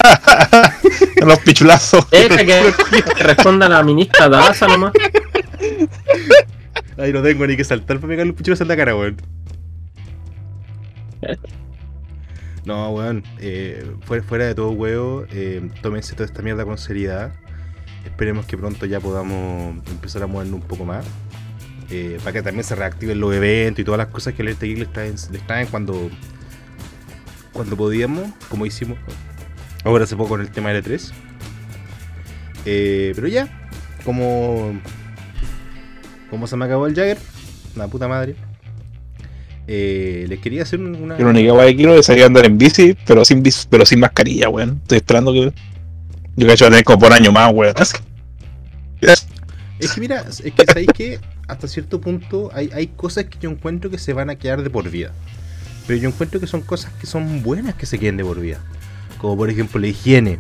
[1.26, 2.09] Los pichulazos.
[2.09, 2.74] Deja que,
[3.15, 4.93] que responda la ministra Daza nomás.
[6.97, 9.17] ahí no tengo ni que saltar para pegarle un pichulazo en la cara, weón.
[12.65, 17.34] No, weón, eh, fuera, fuera de todo huevo, eh, tómense toda esta mierda con seriedad.
[18.05, 21.05] Esperemos que pronto ya podamos empezar a movernos un poco más.
[21.89, 24.80] eh, para que también se reactiven los eventos y todas las cosas que el RTX
[24.80, 26.11] les traen, les traen cuando,
[27.53, 28.97] cuando podíamos, como hicimos
[29.83, 31.11] ahora hace poco con el tema de L3.
[32.65, 33.47] Eh, pero ya,
[34.03, 34.79] como.
[36.29, 37.17] Como se me acabó el Jagger,
[37.75, 38.35] la puta madre.
[39.67, 41.17] Eh, les quería hacer un- una.
[41.17, 43.65] Yo la única weá que quiero es salir a andar en bici, pero sin bici,
[43.69, 44.79] pero sin mascarilla, weón.
[44.83, 45.51] Estoy esperando que.
[46.35, 47.73] Yo cacho a tener como por año más, weón.
[49.79, 53.49] Es que mira, es que sabéis que hasta cierto punto hay, hay cosas que yo
[53.49, 55.11] encuentro que se van a quedar de por vida.
[55.89, 58.59] Pero yo encuentro que son cosas que son buenas que se queden de por vida.
[59.17, 60.37] Como por ejemplo la higiene.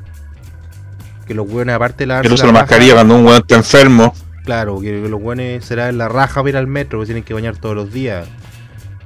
[1.25, 4.13] Que los buenos, aparte de la Que usa la mascarilla cuando un weón está enfermo.
[4.45, 7.33] Claro, que los buenos será en la raja para ir al metro, que tienen que
[7.33, 8.27] bañar todos los días.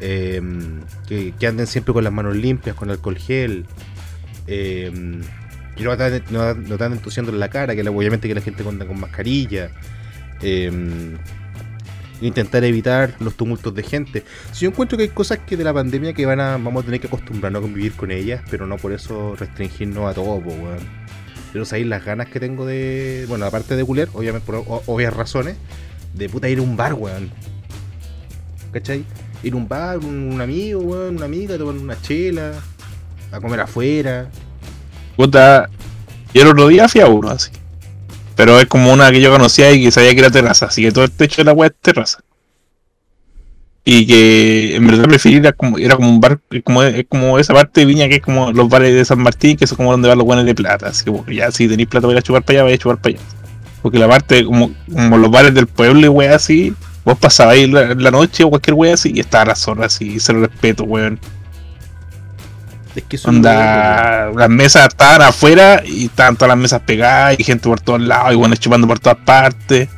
[0.01, 0.41] Eh,
[1.07, 3.65] que, que anden siempre con las manos limpias, con alcohol gel.
[4.45, 4.91] Eh,
[5.77, 8.85] que no te, no, no en la cara, que la- obviamente que la gente anda
[8.85, 9.69] con mascarilla.
[10.41, 11.15] Eh,
[12.23, 14.23] intentar evitar los tumultos de gente.
[14.51, 16.85] Si yo encuentro que hay cosas que de la pandemia que van a, vamos a
[16.85, 20.79] tener que acostumbrarnos a convivir con ellas, pero no por eso restringirnos a todo, weón.
[21.51, 23.25] Pero sabéis las ganas que tengo de.
[23.27, 25.55] Bueno, aparte de culer, obviamente por obvias razones,
[26.13, 27.29] de puta ir a un bar, weón.
[28.71, 29.05] ¿Cachai?
[29.43, 32.53] Ir a un bar, un, un amigo, weón, una amiga, tomar una chela,
[33.31, 34.29] a comer afuera.
[35.15, 35.69] Puta.
[36.33, 37.51] Y el otro día fui a uno así.
[38.43, 40.65] Pero es como una que yo conocía y que sabía que era terraza.
[40.65, 42.19] Así que todo el techo de la weá es terraza.
[43.85, 47.39] Y que en verdad preferí era como, era como un bar, es como, es como
[47.39, 49.91] esa parte de Viña que es como los bares de San Martín, que son como
[49.91, 50.87] donde van los buenos de plata.
[50.87, 53.15] Así que ya si tenéis plata para a chupar para allá, vais a chupar para
[53.15, 53.25] allá.
[53.81, 56.73] Porque la parte, como, como los bares del pueblo y así,
[57.05, 60.19] vos pasabas ahí la, la noche o cualquier weá así y estaba la zorra así,
[60.19, 61.17] cero respeto, weón.
[62.95, 63.17] Es que.
[63.25, 68.01] Onda, las mesas estaban afuera y estaban todas las mesas pegadas y gente por todos
[68.01, 69.89] lados y bueno, chupando por todas partes.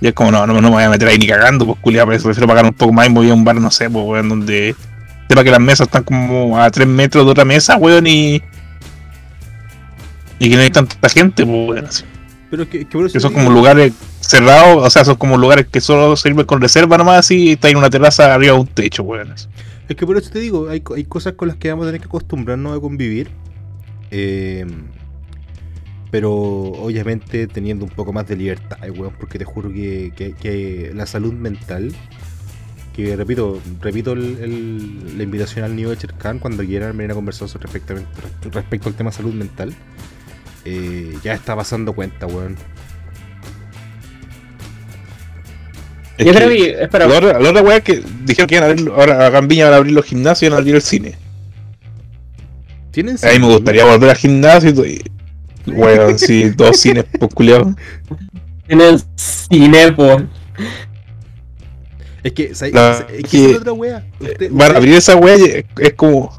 [0.00, 2.06] Y es como, no, no, no me voy a meter ahí ni cagando, pues culiado,
[2.06, 3.88] por eso prefiero pagar un poco más y me voy a un bar, no sé,
[3.88, 4.76] pues weón, donde
[5.28, 8.42] sepa que las mesas están como a 3 metros de otra mesa, weón, y.
[10.38, 12.04] Y que no hay tanta gente, pues weón, así.
[12.50, 16.14] Pero es que, que son como lugares cerrados, o sea, son como lugares que solo
[16.16, 19.32] sirven con reserva nomás, y está en una terraza arriba de un techo, weón.
[19.32, 19.46] así.
[19.88, 22.00] Es que por eso te digo, hay, hay cosas con las que vamos a tener
[22.00, 23.28] que acostumbrarnos a convivir.
[24.10, 24.66] Eh,
[26.10, 30.92] pero obviamente teniendo un poco más de libertad, eh, weón, porque te juro que, que-
[30.94, 31.92] la salud mental,
[32.94, 37.48] que repito, repito el- la invitación al niño de Cherkan cuando quieran venir a conversar
[37.60, 37.94] respecto,
[38.50, 39.74] respecto al tema salud mental,
[40.64, 42.56] eh, ya está pasando cuenta, weón.
[46.18, 46.82] Es Yo creo que.
[46.82, 49.64] Espera, La otra, la otra weá que dijeron que iban a abrir, ahora en Viña
[49.66, 51.16] van a abrir los gimnasios y van a abrir el cine.
[52.90, 53.46] ¿Tienen A mí me cine?
[53.54, 55.02] gustaría volver al gimnasio y
[55.66, 57.74] Weón, sí, dos cines, pues culiado.
[58.68, 60.22] en el cine, po.
[62.22, 62.74] Es que, ¿sabes?
[62.74, 63.72] La- es que es otra.
[63.72, 66.32] Usted- Van a abrir esa weá y es, es como.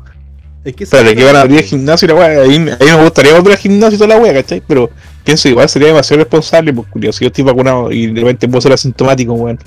[0.66, 2.42] es que Espérate, es que van a abrir el gimnasio y la weá.
[2.42, 4.62] Ahí, ahí me gustaría volver al gimnasio y toda la weá, ¿cachai?
[4.68, 4.90] Pero
[5.28, 7.12] pienso igual sería demasiado responsable, culiado.
[7.12, 9.60] Si yo estoy vacunado y de repente puedo ser asintomático, weón.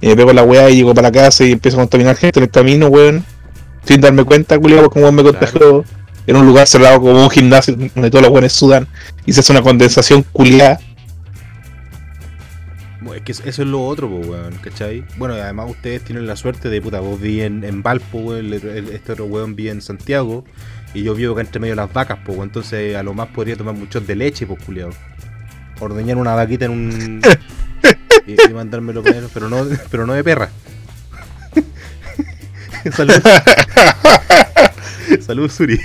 [0.00, 2.40] Y me pego la weá y llego para la casa y empiezo a contaminar gente
[2.40, 3.24] en el camino, weón.
[3.84, 5.84] Sin darme cuenta, culiado, como me contagió
[6.26, 8.88] en un lugar cerrado como un gimnasio donde todos los weones sudan
[9.24, 10.80] y se hace una condensación culiada.
[13.14, 15.04] Es que eso es lo otro, pues, weón, ¿cachai?
[15.16, 19.12] Bueno, además ustedes tienen la suerte de, puta, vos vi en, en Valpo, weón, este
[19.12, 20.44] otro weón vi en Santiago,
[20.94, 23.56] y yo vivo acá entre medio de las vacas, pues, entonces a lo más podría
[23.56, 24.90] tomar muchos de leche, pues, culiado.
[25.80, 27.22] Ordeñar una vaquita en un...
[28.26, 30.48] y, y mandármelo él, pero no, pero no de perra.
[32.92, 33.14] Salud.
[35.20, 35.80] Salud, Suri.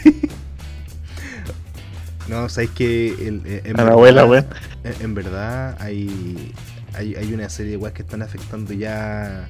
[2.28, 4.46] no, sabéis que el, en A la abuela, weón.
[4.84, 6.54] en, en verdad hay,
[6.94, 9.48] hay hay una serie de weas que están afectando ya.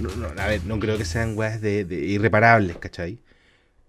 [0.00, 3.18] No, no, a ver, no creo que sean weas de, de irreparables, ¿cachai?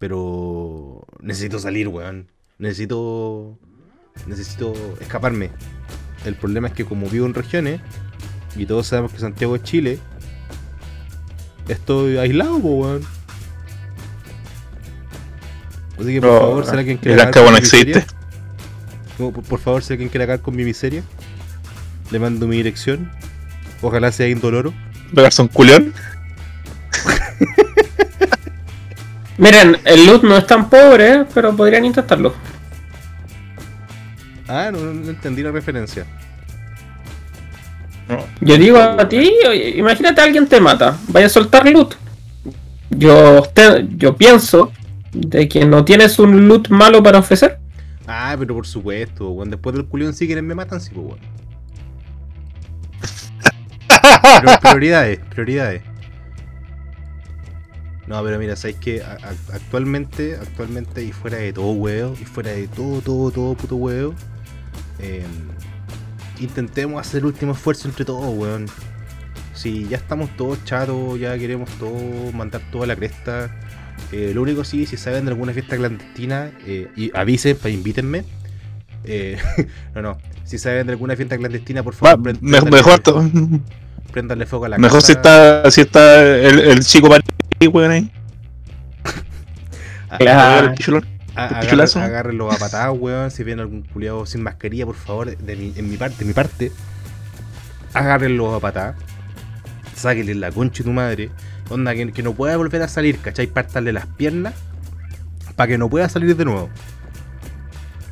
[0.01, 2.27] Pero necesito salir, weón.
[2.57, 3.57] Necesito.
[4.25, 5.51] Necesito escaparme.
[6.25, 7.79] El problema es que como vivo en regiones,
[8.55, 9.99] y todos sabemos que Santiago es Chile,
[11.67, 13.03] estoy aislado, weón.
[15.99, 18.15] Así que por No, favor, si alguien quiere el acabar con no mi miseria- existe.
[19.17, 21.03] como, por, por favor, si alguien quiere acabar con mi miseria,
[22.09, 23.11] le mando mi dirección.
[23.83, 24.73] Ojalá sea indoloro.
[25.13, 25.93] Pegarse un culión.
[29.41, 32.33] Miren, el loot no es tan pobre, pero podrían intentarlo.
[34.47, 36.05] Ah, no, no entendí la referencia.
[38.07, 38.19] No.
[38.41, 39.31] Yo digo a ti,
[39.77, 41.95] imagínate alguien te mata, vaya a soltar loot.
[42.91, 44.71] Yo, te- yo pienso
[45.11, 47.57] de que no tienes un loot malo para ofrecer.
[48.05, 49.49] Ah, pero por supuesto, weón.
[49.49, 51.19] Después del culión si quieren me matan, sí, pues, weón.
[54.41, 55.81] Pero prioridades, prioridades.
[58.11, 59.01] No, pero mira, sabéis que
[59.53, 64.13] actualmente, actualmente, y fuera de todo huevo, y fuera de todo, todo, todo puto huevo,
[64.99, 65.23] eh,
[66.41, 68.65] intentemos hacer el último esfuerzo entre todos, weón.
[69.53, 73.49] Si ya estamos todos chatos, ya queremos todos mandar toda la cresta.
[74.11, 78.25] eh, lo único sí, si saben de alguna fiesta clandestina, eh, y avisen, para invítenme.
[79.05, 79.37] Eh,
[79.95, 80.17] no, no.
[80.43, 83.23] Si saben de alguna fiesta clandestina, por favor, mejor, to-
[84.11, 85.07] préndanle fuego a la mejor casa.
[85.07, 87.07] si está, si está el, el chico
[87.67, 88.11] weón ahí.
[90.17, 90.67] Claro.
[90.67, 91.05] El pichulón.
[91.35, 91.47] a-
[92.57, 93.31] patadas, weón.
[93.31, 96.33] Si ven algún culiado sin mascarilla, por favor, de mi, en mi parte, de mi
[96.33, 96.71] parte,
[97.93, 98.95] agárrenlo a patadas.
[99.95, 101.29] Sáquenle la concha de tu madre.
[101.69, 103.47] Onda, que, que no pueda volver a salir, ¿cachai?
[103.47, 104.53] Pártanle las piernas
[105.55, 106.69] para que no pueda salir de nuevo.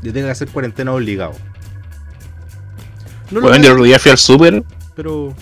[0.02, 1.34] Yo tenga que hacer cuarentena obligado.
[3.32, 4.64] No voy yo el otro día fui al súper.
[4.96, 5.36] pero.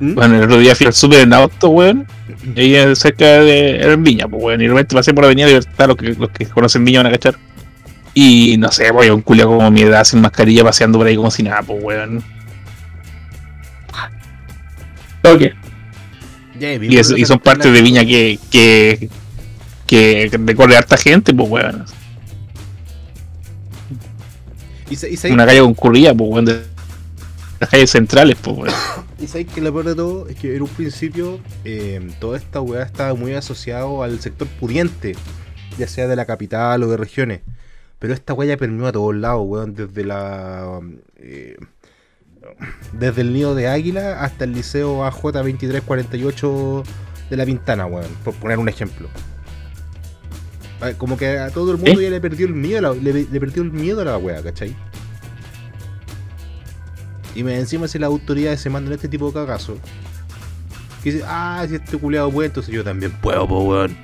[0.00, 0.14] ¿Mm?
[0.14, 2.06] Bueno, el otro día fui al súper en auto, weón.
[2.56, 4.60] Y ahí cerca de era en Viña, pues weón.
[4.60, 7.06] Y de repente pasé por la avenida Libertad, los que, los que conocen Viña van
[7.06, 7.36] a cachar.
[8.12, 11.30] Y no sé, pues un culiao como mi edad sin mascarilla paseando por ahí como
[11.30, 12.22] si nada, pues weón.
[16.58, 19.08] Ya, Y, es- y son partes de Viña que, que,
[19.86, 21.84] que recorre harta gente, pues weón.
[24.90, 24.94] Y,
[25.28, 26.44] y Una calle concurrida, pues weón.
[26.44, 26.62] De
[27.60, 28.74] las calles centrales, pues weón.
[29.24, 32.60] Y sabéis que lo peor de todo es que en un principio eh, toda esta
[32.60, 35.16] weá estaba muy asociado al sector pudiente,
[35.78, 37.40] ya sea de la capital o de regiones.
[37.98, 40.80] Pero esta weá ya permeó a todos lados, weón, desde la.
[41.16, 41.56] eh,
[42.92, 46.82] desde el nido de águila hasta el liceo AJ 2348
[47.30, 49.08] de la Pintana, weón, por poner un ejemplo.
[50.82, 52.04] Ah, Como que a todo el mundo ¿Eh?
[52.04, 54.42] ya le perdió el miedo, a la- le, le perdió el miedo a la weá,
[54.42, 54.76] ¿cachai?
[57.34, 59.76] Y me encima si las autoridades se mandan este tipo de cagazo.
[61.02, 63.96] Que dice, ah, si este culeado puede, entonces yo también puedo, po, weón.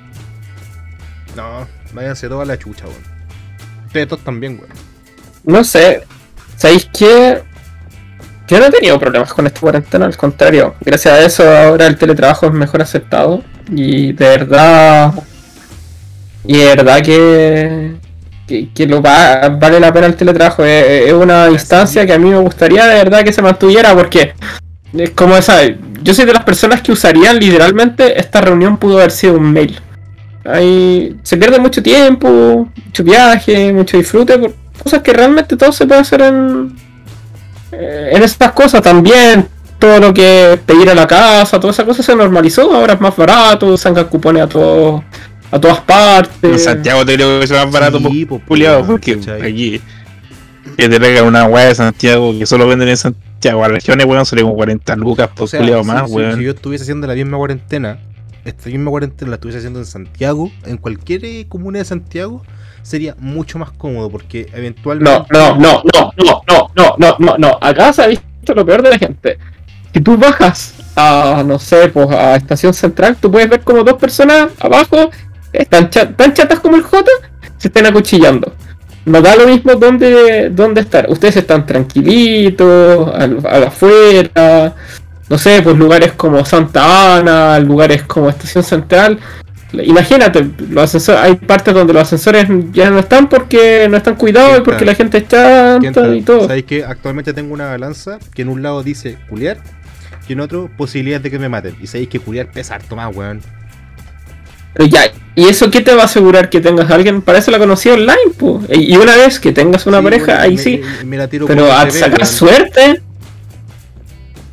[1.35, 3.01] No, váyanse toda la chucha, weón.
[3.87, 4.71] Ustedes todos también, weón.
[5.43, 6.03] No sé.
[6.57, 7.41] ¿Sabéis qué?
[8.47, 10.75] Yo no he tenido problemas con esta cuarentena, al contrario.
[10.81, 13.43] Gracias a eso ahora el teletrabajo es mejor aceptado.
[13.71, 15.13] Y de verdad.
[16.43, 18.00] Y de verdad que.
[18.51, 20.65] Que, que lo va- vale la pena el teletrabajo.
[20.65, 24.33] Es, es una instancia que a mí me gustaría de verdad que se mantuviera porque.
[24.97, 25.61] Es como esa.
[26.03, 29.79] Yo soy de las personas que usarían literalmente esta reunión pudo haber sido un mail.
[30.43, 35.85] Ahí se pierde mucho tiempo, mucho viaje, mucho disfrute por cosas que realmente todo se
[35.85, 36.75] puede hacer en,
[37.71, 39.47] eh, en estas cosas también.
[39.79, 43.01] Todo lo que es pedir a la casa, toda esa cosa se normalizó, ahora es
[43.01, 45.03] más barato, sacan cupones a todos
[45.51, 46.63] a todas En partes.
[46.63, 49.41] Santiago te creo que es más barato, Sí, pues, po, weón, porque ¿cachai?
[49.51, 49.81] aquí
[50.77, 53.63] que te pegan una weá de Santiago que solo venden en Santiago.
[53.63, 56.37] A regiones, weón, sale como 40 lucas por O sea, culiao si- más, si, weón.
[56.37, 57.97] si yo estuviese haciendo la misma cuarentena,
[58.45, 62.43] esta misma cuarentena la estuviese haciendo en Santiago, en cualquier eh, comuna de Santiago,
[62.83, 65.11] sería mucho más cómodo porque eventualmente.
[65.31, 67.57] No, no, no, no, no, no, no, no, no, no.
[67.61, 69.37] Acá se ha visto lo peor de la gente.
[69.93, 73.95] Si tú bajas a, no sé, pues a Estación Central, tú puedes ver como dos
[73.95, 75.09] personas abajo,
[75.53, 77.05] están cha- tan chatas como el J,
[77.57, 78.53] se están acuchillando.
[79.05, 81.07] No da lo mismo dónde, dónde estar.
[81.09, 84.75] Ustedes están tranquilitos, al, al afuera,
[85.29, 89.19] no sé, pues lugares como Santa Ana, lugares como Estación Central.
[89.73, 94.57] Imagínate, los ascensores, hay partes donde los ascensores ya no están porque no están cuidados
[94.59, 96.41] y porque la gente está ¿Quién chanta y todo.
[96.41, 99.57] ¿Sabéis que actualmente tengo una balanza que en un lado dice culiar
[100.27, 101.75] y en otro posibilidades de que me maten?
[101.81, 103.39] Y sabéis que culiar pesa harto más, weón.
[104.73, 107.21] Pero ya, ¿y eso qué te va a asegurar que tengas a alguien?
[107.21, 108.65] Para eso la conocí online, pues.
[108.69, 110.81] Y una vez que tengas una Sí, pareja, ahí me- sí.
[110.99, 113.01] me- me la tiro Pero a sacar suerte.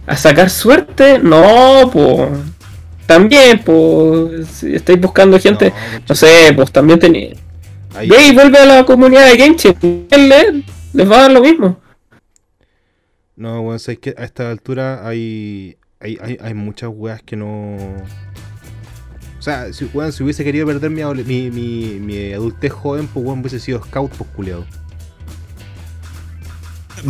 [0.06, 2.30] A sacar suerte, no, pues.
[3.06, 4.48] También, pues.
[4.48, 5.70] Si estáis buscando gente.
[5.70, 7.00] No, No sé, pues también
[7.96, 9.82] ahí- Ve y vuelve a la comunidad de GameChat.
[10.94, 11.78] Les va a dar lo mismo.
[13.36, 17.76] No, weón, sabéis que a esta altura hay, hay, hay, hay muchas weas que no.
[19.48, 23.40] Sea, si, weón, si hubiese querido perder mi, mi, mi, mi adultez joven, pues weón,
[23.40, 24.66] hubiese sido scout, pues culiado.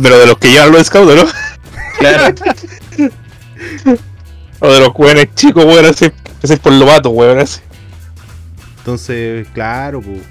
[0.01, 1.23] Pero de los que llevan los scouts, ¿no?
[1.99, 2.33] Claro.
[4.61, 7.61] O de los jóvenes chicos, weón, es por lobato, weón, ese.
[8.77, 10.21] Entonces, claro, pues,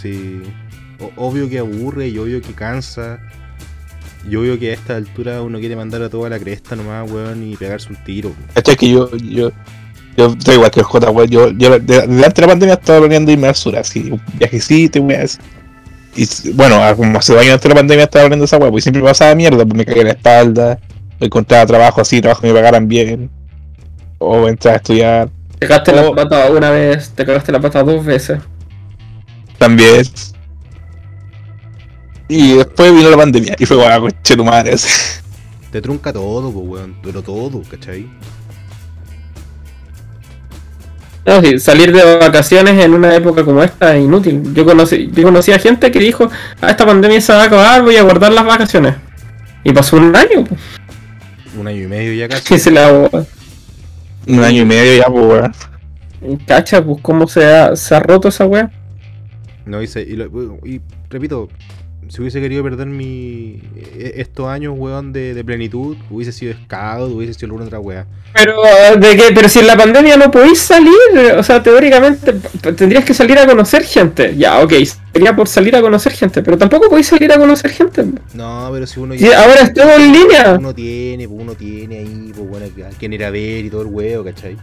[0.00, 0.42] sí.
[1.00, 3.18] O- obvio que aburre y obvio que cansa.
[4.28, 7.42] Y obvio que a esta altura uno quiere mandar a toda la cresta nomás, weón,
[7.42, 8.30] y pegarse un tiro.
[8.30, 8.52] pues.
[8.54, 8.76] ¿Cachai?
[8.76, 9.50] Que yo, yo,
[10.16, 11.28] yo estoy igual que el J, weón.
[11.30, 14.20] Yo, yo de- desde antes de la pandemia estaba planeando irme al sur, así, un
[14.38, 15.26] viajecito, weón.
[16.16, 18.70] Y bueno, a- como hace dos años antes de la pandemia estaba planeando esa weón,
[18.72, 20.78] pues siempre me pasaba mierda, pues me caía en la espalda,
[21.20, 23.30] o encontraba trabajo así, trabajo que me pagaran bien,
[24.18, 25.28] o entrar a estudiar.
[25.58, 28.38] Te cagaste la pata una vez, te cagaste la pata dos veces.
[29.58, 30.02] También.
[32.28, 33.54] Y después vino la pandemia.
[33.58, 34.72] Y fue guau, coche tu madre.
[34.74, 35.22] ese.
[35.70, 36.96] Te trunca todo, pues, weón.
[37.02, 38.06] Pero todo, ¿cachai?
[41.26, 44.52] No, sí, salir de vacaciones en una época como esta es inútil.
[44.54, 47.82] Yo conocí, yo conocí a gente que dijo, ah, esta pandemia se va a acabar,
[47.82, 48.94] voy a guardar las vacaciones.
[49.64, 50.60] Y pasó un año, pues,
[51.58, 52.44] Un año y medio ya casi.
[52.46, 55.24] que se la Un año y medio ya, pues,
[56.20, 56.36] weón.
[56.46, 58.70] cacha, pues cómo se ha, se ha roto esa wea.
[59.64, 60.02] No hice.
[60.02, 60.26] Y, lo-
[60.62, 61.48] y repito,
[62.08, 63.60] si hubiese querido perder mi
[63.96, 68.06] e- estos años, weón, de, de plenitud, hubiese sido scout, hubiese sido alguna otra weá.
[68.34, 68.56] Pero,
[68.98, 69.24] ¿de qué?
[69.34, 70.92] Pero si en la pandemia no podéis salir,
[71.36, 72.32] o sea, teóricamente
[72.76, 74.34] tendrías que salir a conocer gente.
[74.36, 74.72] Ya, ok,
[75.12, 78.04] sería por salir a conocer gente, pero tampoco podéis salir a conocer gente.
[78.34, 80.56] No, pero si uno Si ahora es todo en línea.
[80.58, 83.82] uno tiene, pues uno tiene ahí, pues bueno, a quién ir a ver y todo
[83.82, 84.56] el huevo, ¿cachai?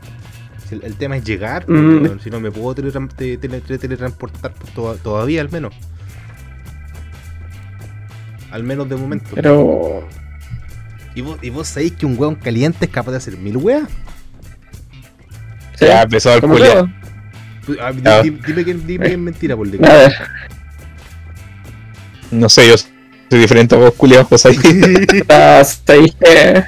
[0.68, 2.04] Si el, el tema es llegar, pues, Mm.
[2.04, 5.74] weón, si no me puedo teletran- te- tele- tele- teletransportar pues, toda- todavía al menos.
[8.52, 9.30] Al menos de momento.
[9.34, 10.08] Pero.
[11.16, 13.84] ¿Y vos, y vos sabéis que un weón caliente es capaz de hacer mil weas?
[15.78, 16.90] sí, Ya empezó el todo.
[17.66, 18.22] Tú- ah, Ah.
[18.22, 20.14] di- Dime que, dime que es mentira, por A ver.
[22.32, 24.58] No sé, yo soy diferente a vos, culiados, pues ahí.
[25.28, 26.64] Hasta ahí que.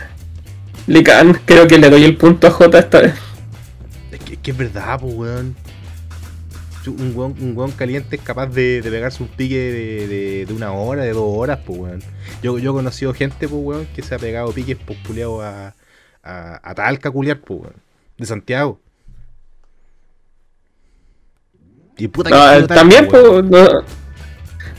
[0.88, 3.14] Lican, creo que le doy el punto a J esta vez.
[4.12, 5.56] Es que, es que es verdad, pues weón.
[6.88, 10.54] Un weón, un weón caliente es capaz de, de pegarse un pique de, de- de
[10.54, 12.04] una hora, de dos horas, pues weón.
[12.42, 14.98] Yo, yo he conocido gente, pues weón, que se ha pegado piques pues
[15.42, 15.74] a,
[16.24, 17.76] a, a Talca culiar, pues weón.
[18.18, 18.80] De Santiago.
[21.98, 23.84] Y puta que No, frío Talca, también, pues, no-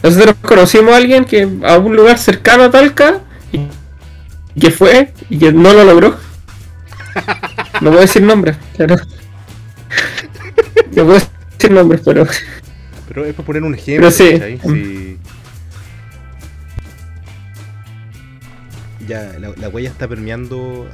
[0.03, 3.21] nosotros conocimos a alguien que a un lugar cercano a Talca
[4.55, 6.17] y que fue y que no lo logró.
[7.81, 8.97] No puedo decir nombres, claro.
[10.93, 11.15] No puedo
[11.65, 12.27] decir nombres, pero
[13.09, 14.33] Pero es por poner un ejemplo, Pero sí.
[14.33, 14.59] ¿cachai?
[14.62, 15.19] Sí.
[19.07, 20.89] Ya, la, la huella está permeando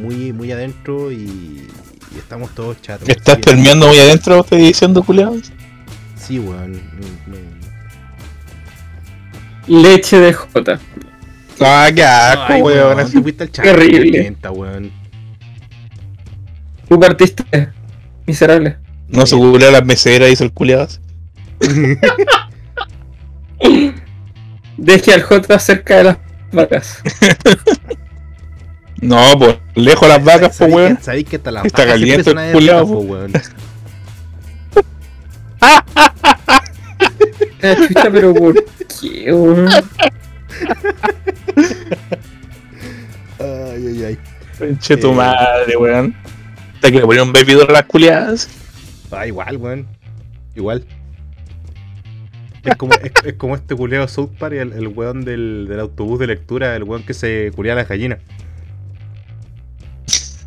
[0.00, 1.16] muy, muy adentro y,
[2.14, 3.08] y estamos todos chatos.
[3.08, 5.52] ¿Estás Sí, terminando muy adentro, estoy diciendo, culiados?
[6.16, 6.72] Sí, weón.
[6.72, 7.58] me-
[9.68, 10.80] leche de J.
[11.60, 12.96] Ah, qué asco, Ay, weón.
[12.96, 13.64] weón, te fuiste al chat.
[13.64, 14.36] Terrible.
[16.88, 17.44] Tú partiste
[18.26, 18.78] miserable.
[19.08, 20.88] No se cubrió las meseras, hizo el culiado.
[24.76, 26.18] Deje al J cerca de las
[26.52, 27.02] vacas.
[29.00, 30.98] No, pues, lejos de las vacas, pues, ¿Sabéis weón.
[31.00, 32.86] ¿Sabéis que hasta las Está vacas caliente el po.
[32.88, 33.32] po, weón?
[37.60, 38.54] Ah, chucha, pero ¿por
[39.00, 39.32] qué?
[39.32, 39.68] weón?
[43.38, 44.18] Ay, ay, ay.
[44.58, 45.14] Pinche tu Eh.
[45.14, 46.14] madre, weón.
[46.74, 47.32] Hasta que le ponían un
[47.68, 48.48] a las culiadas.
[49.10, 49.86] Ah, igual, weón.
[50.54, 50.84] Igual.
[52.64, 56.18] Es como, es, es como este culeado South Park, el, el weón del, del autobús
[56.18, 58.18] de lectura, el weón que se culea a las gallinas.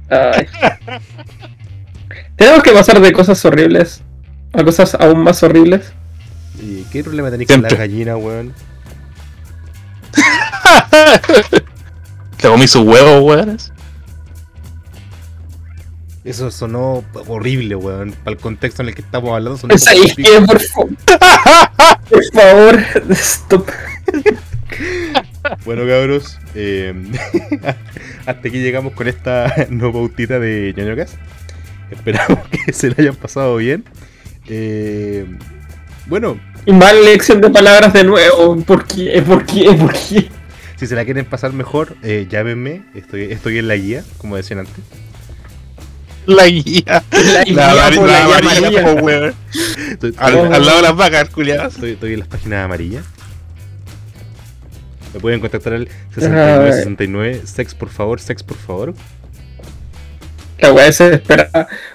[0.09, 0.45] Ay.
[2.35, 4.03] Tenemos que pasar de cosas horribles
[4.53, 5.93] a cosas aún más horribles.
[6.61, 8.53] ¿Y qué problema tenéis con las gallinas, weón?
[12.37, 13.57] Te comí sus huevos, weón.
[16.23, 18.11] Eso sonó horrible, weón.
[18.11, 20.89] Para el contexto en el que estamos hablando, sonó Es ahí, que, por favor.
[22.09, 23.69] Por favor, stop.
[25.65, 26.93] Bueno, cabros, eh,
[28.25, 31.17] hasta aquí llegamos con esta no pautita de ñoñocas.
[31.89, 33.83] Esperamos que se la hayan pasado bien.
[34.47, 35.25] Eh,
[36.07, 38.55] bueno, Y Mala elección de palabras de nuevo.
[38.63, 39.21] ¿Por qué?
[39.21, 39.73] ¿Por qué?
[39.73, 40.29] ¿Por qué?
[40.77, 42.83] si se la quieren pasar mejor, eh, llámenme.
[42.95, 44.83] Estoy, estoy en la guía, como decían antes.
[46.35, 47.03] La guía.
[47.11, 48.83] La guía La, por la la guía amarilla, amarilla.
[48.83, 49.35] po, weón.
[49.91, 50.53] Estoy, Al, Oh.
[50.53, 51.73] al lado de las vacas, culiadas.
[51.75, 53.05] estoy- estoy en las páginas amarillas.
[55.13, 58.93] Me pueden contactar al 6969 Sex, por favor, sex, por favor.
[60.59, 61.49] La weá se espera.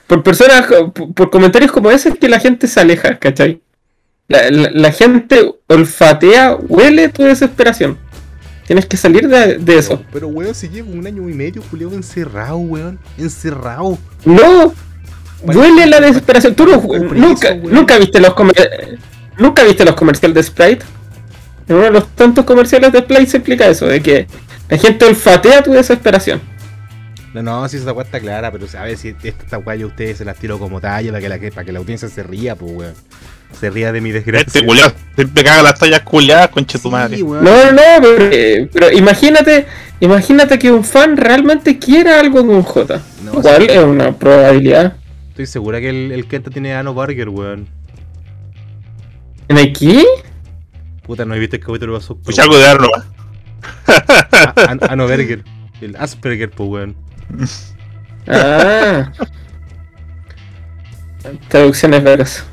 [0.07, 3.61] Por personas, por, por comentarios como ese es que la gente se aleja, ¿cachai?
[4.29, 7.97] La, la- la gente olfatea, huele tu desesperación.
[8.67, 9.99] Tienes que salir de, de eso.
[9.99, 12.99] Pero, pero, weón, si llevo un año y medio, culiao, encerrado, weón.
[13.17, 13.97] Encerrado.
[14.25, 14.73] No,
[15.43, 16.55] huele la desesperación.
[16.55, 16.77] Tú no-
[17.15, 17.75] nunca, eso, weón.
[17.75, 18.35] nunca viste los
[19.39, 20.85] nunca viste los comerciales de Sprite.
[21.69, 24.27] En uno de los tantos comerciales de Sprite se explica eso, de que
[24.69, 26.41] la gente olfatea tu desesperación.
[27.35, 29.87] No, no, si esa weá está clara, pero a ver si esta, esta weá yo
[29.87, 32.23] a ustedes se las tiro como talla para que la, para que la audiencia se
[32.23, 32.95] ría, pues weón.
[33.53, 34.47] Se ría de mi desgracia.
[34.47, 37.17] Este culiado siempre caga las tallas culiadas, conche tu madre.
[37.17, 37.23] Sí.
[37.23, 39.67] No, no, no, pero, eh, pero imagínate,
[40.01, 43.01] imagínate que un fan realmente quiera algo con J.
[43.25, 43.69] No, ¿Cuál sí.
[43.71, 44.97] es una probabilidad?
[45.31, 47.69] Estoy segura que el, el Kenta tiene Ano Burger, weón.
[49.49, 50.05] ¿En aquí?
[51.03, 52.21] Puta, no he visto el capítulo de Basok.
[52.23, 53.05] Pues algo de dar nomás.
[54.89, 55.45] Ano Berger.
[55.81, 56.97] El Asperger, pues weón.
[58.27, 59.13] Ah.
[61.49, 62.45] Traducciones veras.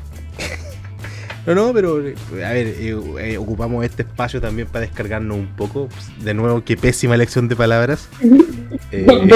[1.46, 2.14] No, no, pero eh,
[2.44, 5.88] a ver, eh, eh, ocupamos este espacio también para descargarnos un poco.
[6.22, 8.08] De nuevo, qué pésima elección de palabras.
[8.90, 9.06] Eh,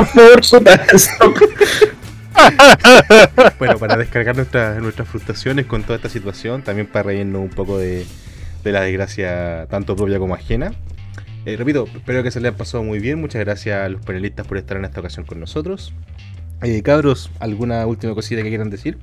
[3.58, 7.78] bueno, para descargar nuestras nuestras frustraciones con toda esta situación, también para reírnos un poco
[7.78, 8.06] de,
[8.64, 10.72] de la desgracia tanto propia como ajena.
[11.46, 13.20] Eh, repito, espero que se les haya pasado muy bien.
[13.20, 15.92] Muchas gracias a los panelistas por estar en esta ocasión con nosotros.
[16.62, 18.98] Eh, cabros, ¿alguna última cosita que quieran decir?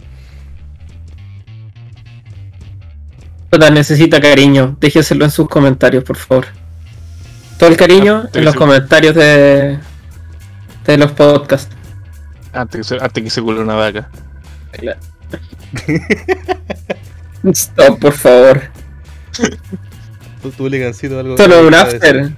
[3.57, 4.77] Necesita cariño.
[4.79, 6.45] Déjeselo en sus comentarios, por favor.
[7.57, 9.77] Todo el cariño Ah, en los comentarios de,
[10.85, 11.73] de los podcasts.
[12.53, 14.09] Antes que se, antes que se cule una vaca.
[17.53, 18.61] Stop, por favor.
[20.41, 22.31] ¿Tú, tú Legancito, algo Solo que un after.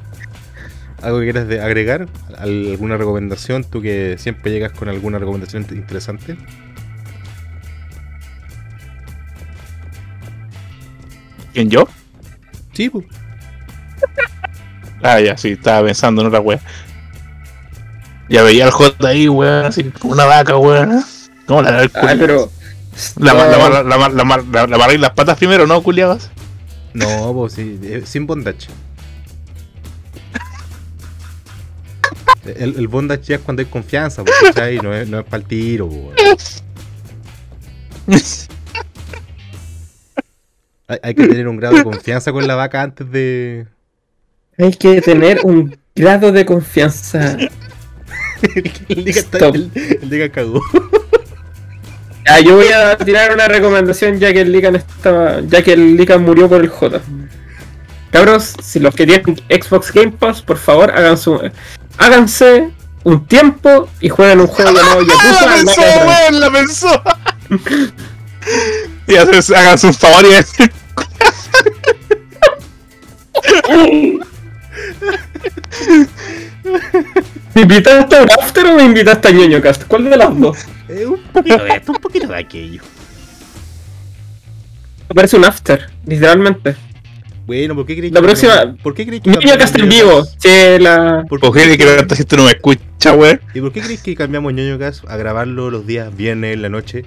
[1.02, 2.08] ¿Algo que quieras de- agregar?
[2.38, 3.64] ¿Al- ¿Alguna recomendación?
[3.64, 6.38] Tú que siempre llegas con alguna recomendación int- interesante.
[11.58, 11.88] ¿Quién yo?
[12.74, 13.08] Sí, pues.
[15.02, 16.60] Ah, ya, sí, estaba pensando en otra wea.
[18.30, 21.04] Ya veía al J ahí, weón, así como una vaca, weón.
[21.48, 22.52] ¿Cómo la Ay, pero.
[23.16, 26.30] La, la, amarráis las patas primero, ¿no, culiabas?
[26.94, 28.68] No, pues sí, eh, sin bondage.
[32.46, 34.78] El, el bondage ya es cuando hay confianza, ¿cachai?
[34.78, 36.62] No es, no es para el tiro, pues,
[38.08, 38.22] weón.
[40.88, 43.68] hay, hay que tener un grado de confianza con la vaca antes de.
[44.58, 47.38] Hay que tener un grado de confianza.
[48.42, 49.56] el Liga está- Stop.
[49.56, 49.72] el-
[50.02, 50.62] el Liga cagó.
[52.30, 55.40] Ah, yo voy a tirar una recomendación ya que el Lican estaba.
[55.42, 57.00] ya que el Lican murió por el J.
[58.12, 61.40] Cabros, si los que tienen Xbox Game Pass, por favor, hagan su,
[61.98, 62.70] háganse
[63.04, 65.82] un tiempo y jueguen un juego llamado Yakuza ¡La pensó!
[66.32, 67.04] ¡La pensó!
[69.08, 70.72] y haces- hagan un favor y decir,
[77.56, 79.84] ¿Me invitaste a un after o me invitaste a ñoño cast?
[79.88, 80.58] ¿Cuál de las dos?
[80.90, 82.82] Eh, un poquito de esto, un poquito de aquello.
[85.10, 86.76] Me parece un after, literalmente.
[87.46, 90.28] Bueno, ¿por qué crees La próxima- ¿Por qué crees que ñoño cast en vivo.
[90.38, 91.24] Che, la.
[91.30, 93.40] ¿Por ¿por qué qué que crees la gente no me escucha, weón?
[93.54, 96.70] ¿Y por qué crees que cambiamos ñoño cast a grabarlo los días viernes en la
[96.70, 97.06] noche?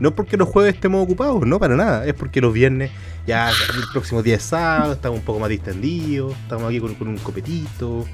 [0.00, 2.04] No porque los jueves estemos ocupados, no para nada.
[2.06, 2.90] Es porque los viernes
[3.26, 3.56] ya el
[3.92, 8.04] próximo día es sábado, estamos un poco más distendidos, estamos aquí con, con un copetito.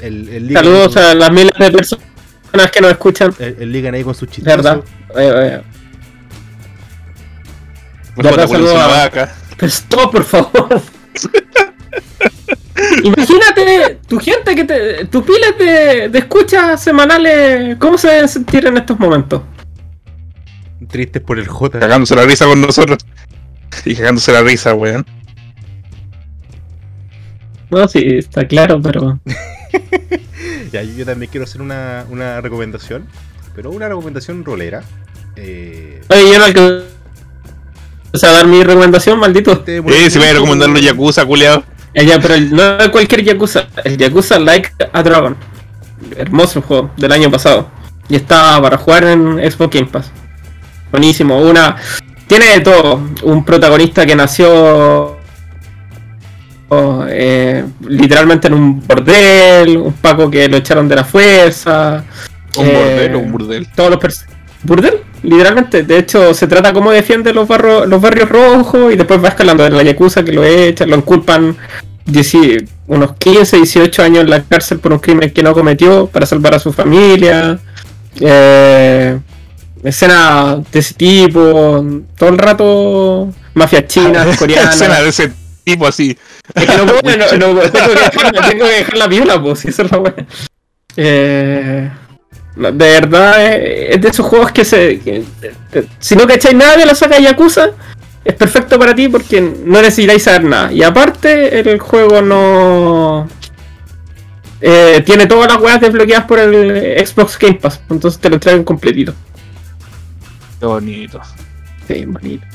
[0.00, 3.32] El, el Ligan Saludos a las miles de personas que nos escuchan.
[3.38, 4.56] el, el Ligan ahí con sus chistosos.
[5.14, 5.62] ¿Verdad?
[8.16, 9.34] Ponerse saludo una a- vaca.
[9.62, 10.80] Stop, por favor.
[13.04, 15.04] Imagínate tu gente que te.
[15.06, 17.76] tus piles de, de escuchas semanales.
[17.78, 19.42] ¿Cómo se deben sentir en estos momentos?
[20.86, 21.78] Tristes por el J.
[21.78, 22.98] Cagándose la risa con nosotros.
[23.84, 25.04] Y cagándose la risa, weón.
[27.70, 29.18] No, sí, está claro, pero.
[30.72, 33.06] Ya, yo, también quiero hacer una, una recomendación,
[33.54, 34.82] pero una recomendación rolera.
[35.36, 36.84] Eh, Oye, yo no alcancé
[38.26, 39.52] a dar mi recomendación, maldito.
[39.52, 41.62] este Eh, si me voy a recomendar los Yakuza, culiado.
[41.94, 43.68] Eh, ya, pero el- no cualquier Yakuza.
[43.84, 45.36] El Yakuza Like a Dragon.
[46.16, 47.68] Hermoso juego del año pasado.
[48.08, 50.10] Y está para jugar en Xbox Game Pass.
[50.94, 51.40] Buenísimo.
[51.40, 51.74] Una.
[52.28, 53.00] Tiene de todo.
[53.24, 55.16] Un protagonista que nació.
[56.68, 59.76] oh, eh, literalmente en un bordel.
[59.76, 62.04] Un Paco que lo echaron de la fuerza.
[62.56, 63.66] Un eh, bordel o un burdel.
[63.74, 64.24] Todos los
[64.62, 65.00] ¿Burdel?
[65.24, 65.82] Literalmente.
[65.82, 69.66] De hecho, se trata cómo defiende los, barro- los barrios rojos y después va escalando
[69.66, 71.56] en la Yakuza que lo echan, lo inculpan
[72.06, 72.36] 10
[72.86, 76.54] unos 15, 18 años en la cárcel por un crimen que no cometió para salvar
[76.54, 77.58] a su familia.
[78.20, 79.18] Eh,
[79.90, 81.84] escena de ese tipo,
[82.16, 84.78] todo el rato mafias chinas, Escena coreanas.
[85.02, 85.32] de ese
[85.64, 86.16] tipo así.
[86.54, 89.60] Es que no puedo, no, no, tengo, que dejar, tengo que dejar la viola, pues,
[89.60, 90.14] si eso es la wea.
[90.96, 91.90] Eh,
[92.56, 95.00] de verdad, eh, es de esos juegos que se.
[95.00, 95.24] que-
[95.72, 97.70] eh, si no cacháis nada de la saga Yakuza,
[98.24, 100.72] es perfecto para ti porque no necesitáis saber nada.
[100.72, 103.28] Y aparte, el juego no.
[104.60, 108.64] eh, tiene todas las weas desbloqueadas por el Xbox Game Pass, entonces te lo entregan
[108.64, 109.14] completito.
[110.60, 111.20] Qué bonito.
[111.86, 112.46] Sí, bonito.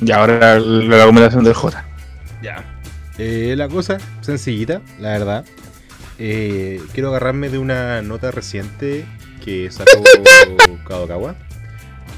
[0.00, 1.84] Y ahora la, recomendación del J.
[2.42, 2.64] Ya.
[3.18, 5.44] Eh, la cosa, sencillita, la verdad.
[6.18, 9.04] Eh, quiero agarrarme de una nota reciente
[9.44, 10.02] que sacó
[10.88, 11.34] Kadokawa.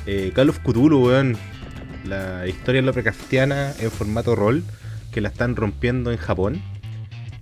[0.06, 1.36] Eh, Call of Cthulhu, weón.
[2.04, 4.64] la historia Lovecraftiana en formato rol,
[5.12, 6.60] que la están rompiendo en Japón.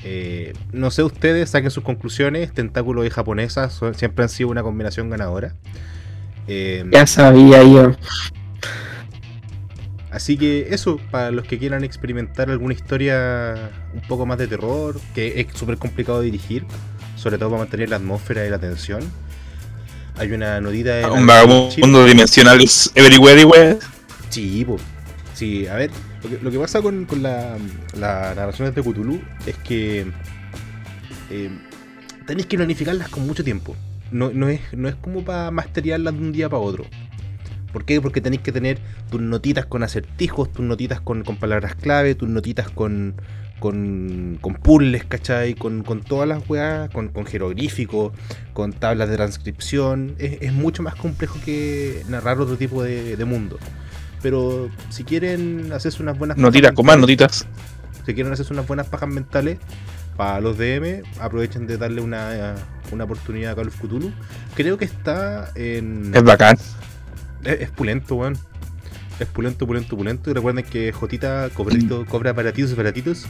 [0.02, 2.52] Eh, no sé ustedes, saquen sus conclusiones.
[2.52, 5.54] Tentáculos y japonesas son- siempre han sido una combinación ganadora.
[6.52, 7.94] Eh, Ya sabía yo.
[10.10, 15.00] Así que eso, para los que quieran experimentar alguna historia un poco más de terror,
[15.14, 16.64] que es súper complicado de dirigir,
[17.14, 19.00] sobre todo para mantener la atmósfera y la tensión.
[20.16, 21.06] Hay una notita de...
[21.06, 23.78] Un vagabundo dimensional es everywhere, everywhere.
[24.28, 24.76] Sí, po.
[25.32, 25.92] Sí, a ver,
[26.24, 27.56] lo que, lo que pasa con, con la,
[27.96, 30.06] la narración de Cthulhu es que
[31.30, 31.50] eh,
[32.26, 33.76] tenéis que planificarlas con mucho tiempo.
[34.10, 36.84] No, no, es, no es como para masteriarlas de un día para otro.
[37.72, 38.00] ¿Por qué?
[38.00, 38.78] Porque tenéis que tener
[39.10, 43.14] tus notitas con acertijos, tus notitas con, con palabras clave, tus notitas con,
[43.60, 45.54] con, con puzzles, ¿cachai?
[45.54, 48.12] Con, con todas las weas, con, con jeroglíficos,
[48.52, 50.14] con tablas de transcripción.
[50.18, 53.58] Es, es mucho más complejo que narrar otro tipo de, de mundo.
[54.20, 57.46] Pero si quieren hacerse unas buenas Notitas con más notitas.
[58.04, 59.58] si quieren hacerse unas buenas pajas mentales
[60.20, 62.54] para los DM, aprovechen de darle una,
[62.92, 64.12] una oportunidad a Call of Cthulhu.
[64.54, 66.12] Creo que está en.
[66.14, 66.58] Es bacán.
[67.42, 68.36] Es, es pulento, weón.
[69.18, 70.30] Es pulento, pulento, pulento.
[70.30, 73.24] Y recuerden que Jotita cobrito- cobra baratitos y baratitos.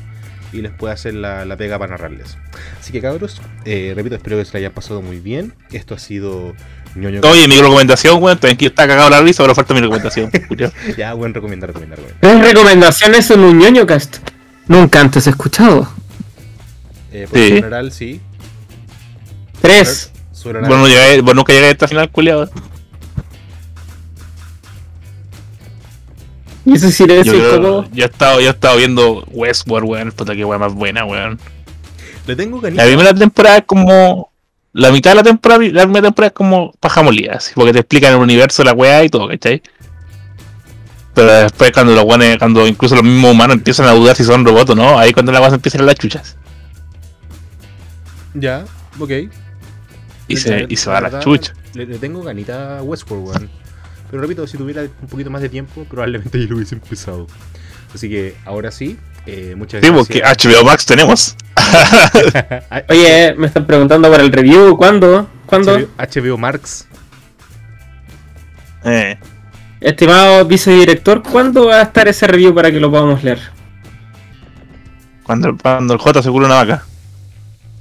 [0.52, 2.36] Y les puede hacer la, la pega para narrarles.
[2.80, 5.54] Así que cabros, eh, repito, espero que se la hayan pasado muy bien.
[5.70, 6.54] Esto ha sido
[6.96, 7.20] ñoño.
[7.22, 10.28] Oye, mi recomendación, weón, también que está cagado la risa, pero falta mi recomendación.
[10.98, 12.20] Ya, buen recomendar, recomendar, recomendar.
[12.20, 14.16] Tres recomendaciones en un ñoño cast.
[14.66, 15.99] Nunca antes escuchado.
[17.12, 17.48] Eh, por Sí.
[17.48, 18.20] general, sí.
[19.60, 20.12] Tres.
[20.44, 22.48] Bueno, no llegué, bueno, nunca llegué a esta final, culiado.
[26.64, 27.88] Y ese Yo, silencio creo- incómodo.
[27.92, 31.38] yo he estado, yo he estado viendo Westworld, weón, puta que weón más buena, weón.
[32.26, 34.30] Le tengo La primera temporada es como.
[34.72, 37.80] La mitad de la temporada, la primera temporada es como paja molida, así, porque te
[37.80, 39.62] explican el universo, la weá y todo, ¿cachai?
[41.12, 44.44] Pero después cuando los weones, cuando incluso los mismos humanos empiezan a dudar si son
[44.44, 46.36] robots o no, ahí cuando la weá se empieza a ir a las chuchas.
[48.34, 48.64] Ya,
[48.98, 49.10] ok.
[50.28, 51.56] Y se, y se va a las verdad, chuchas.
[51.74, 53.50] Le, le tengo ganita a Westworld, weón.
[54.10, 57.26] Pero repito, si tuviera un poquito más de tiempo, probablemente yo lo hubiese empezado.
[57.94, 60.46] Así que ahora sí, eh, muchas Sí, gracias.
[60.46, 61.36] HBO Max tenemos.
[62.88, 64.76] Oye, me están preguntando por el review.
[64.76, 65.28] ¿Cuándo?
[65.46, 65.78] ¿Cuándo?
[65.78, 66.86] HBO, HBO Marx.
[68.84, 69.18] Eh,
[69.80, 73.40] Estimado vicedirector, ¿cuándo va a estar ese review para que lo podamos leer?
[75.22, 76.84] cuando, cuando el J se cura una vaca.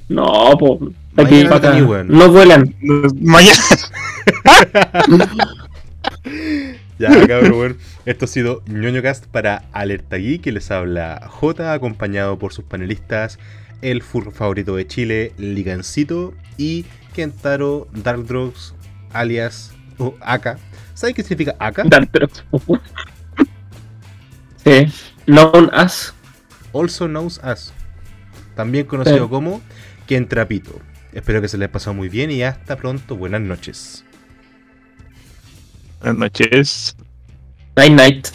[0.09, 0.79] No, po.
[1.15, 2.07] Aquí tení, weón.
[2.09, 2.75] no vuelan.
[3.21, 3.61] Mañana.
[6.99, 7.77] Ya, cabrón, weón.
[8.05, 12.65] Esto ha sido ñoño cast para Alerta Geek, que les habla J, acompañado por sus
[12.65, 13.39] panelistas,
[13.81, 18.75] el furro favorito de Chile, Ligancito, y Kentaro Darkdrogs,
[19.13, 20.57] alias o Aka.
[20.93, 21.83] ¿Sabes qué significa Aka?
[21.85, 22.43] Dartrox.
[24.65, 24.87] sí.
[25.25, 26.13] Known as.
[26.73, 27.71] Also knows as.
[28.55, 29.29] También conocido Sí.
[29.29, 29.61] como
[30.09, 30.81] Kentrapito.
[31.13, 33.15] Espero que se les haya pasado muy bien y hasta pronto.
[33.15, 34.03] Buenas noches.
[35.99, 36.95] Buenas noches.
[37.75, 38.27] Night Night.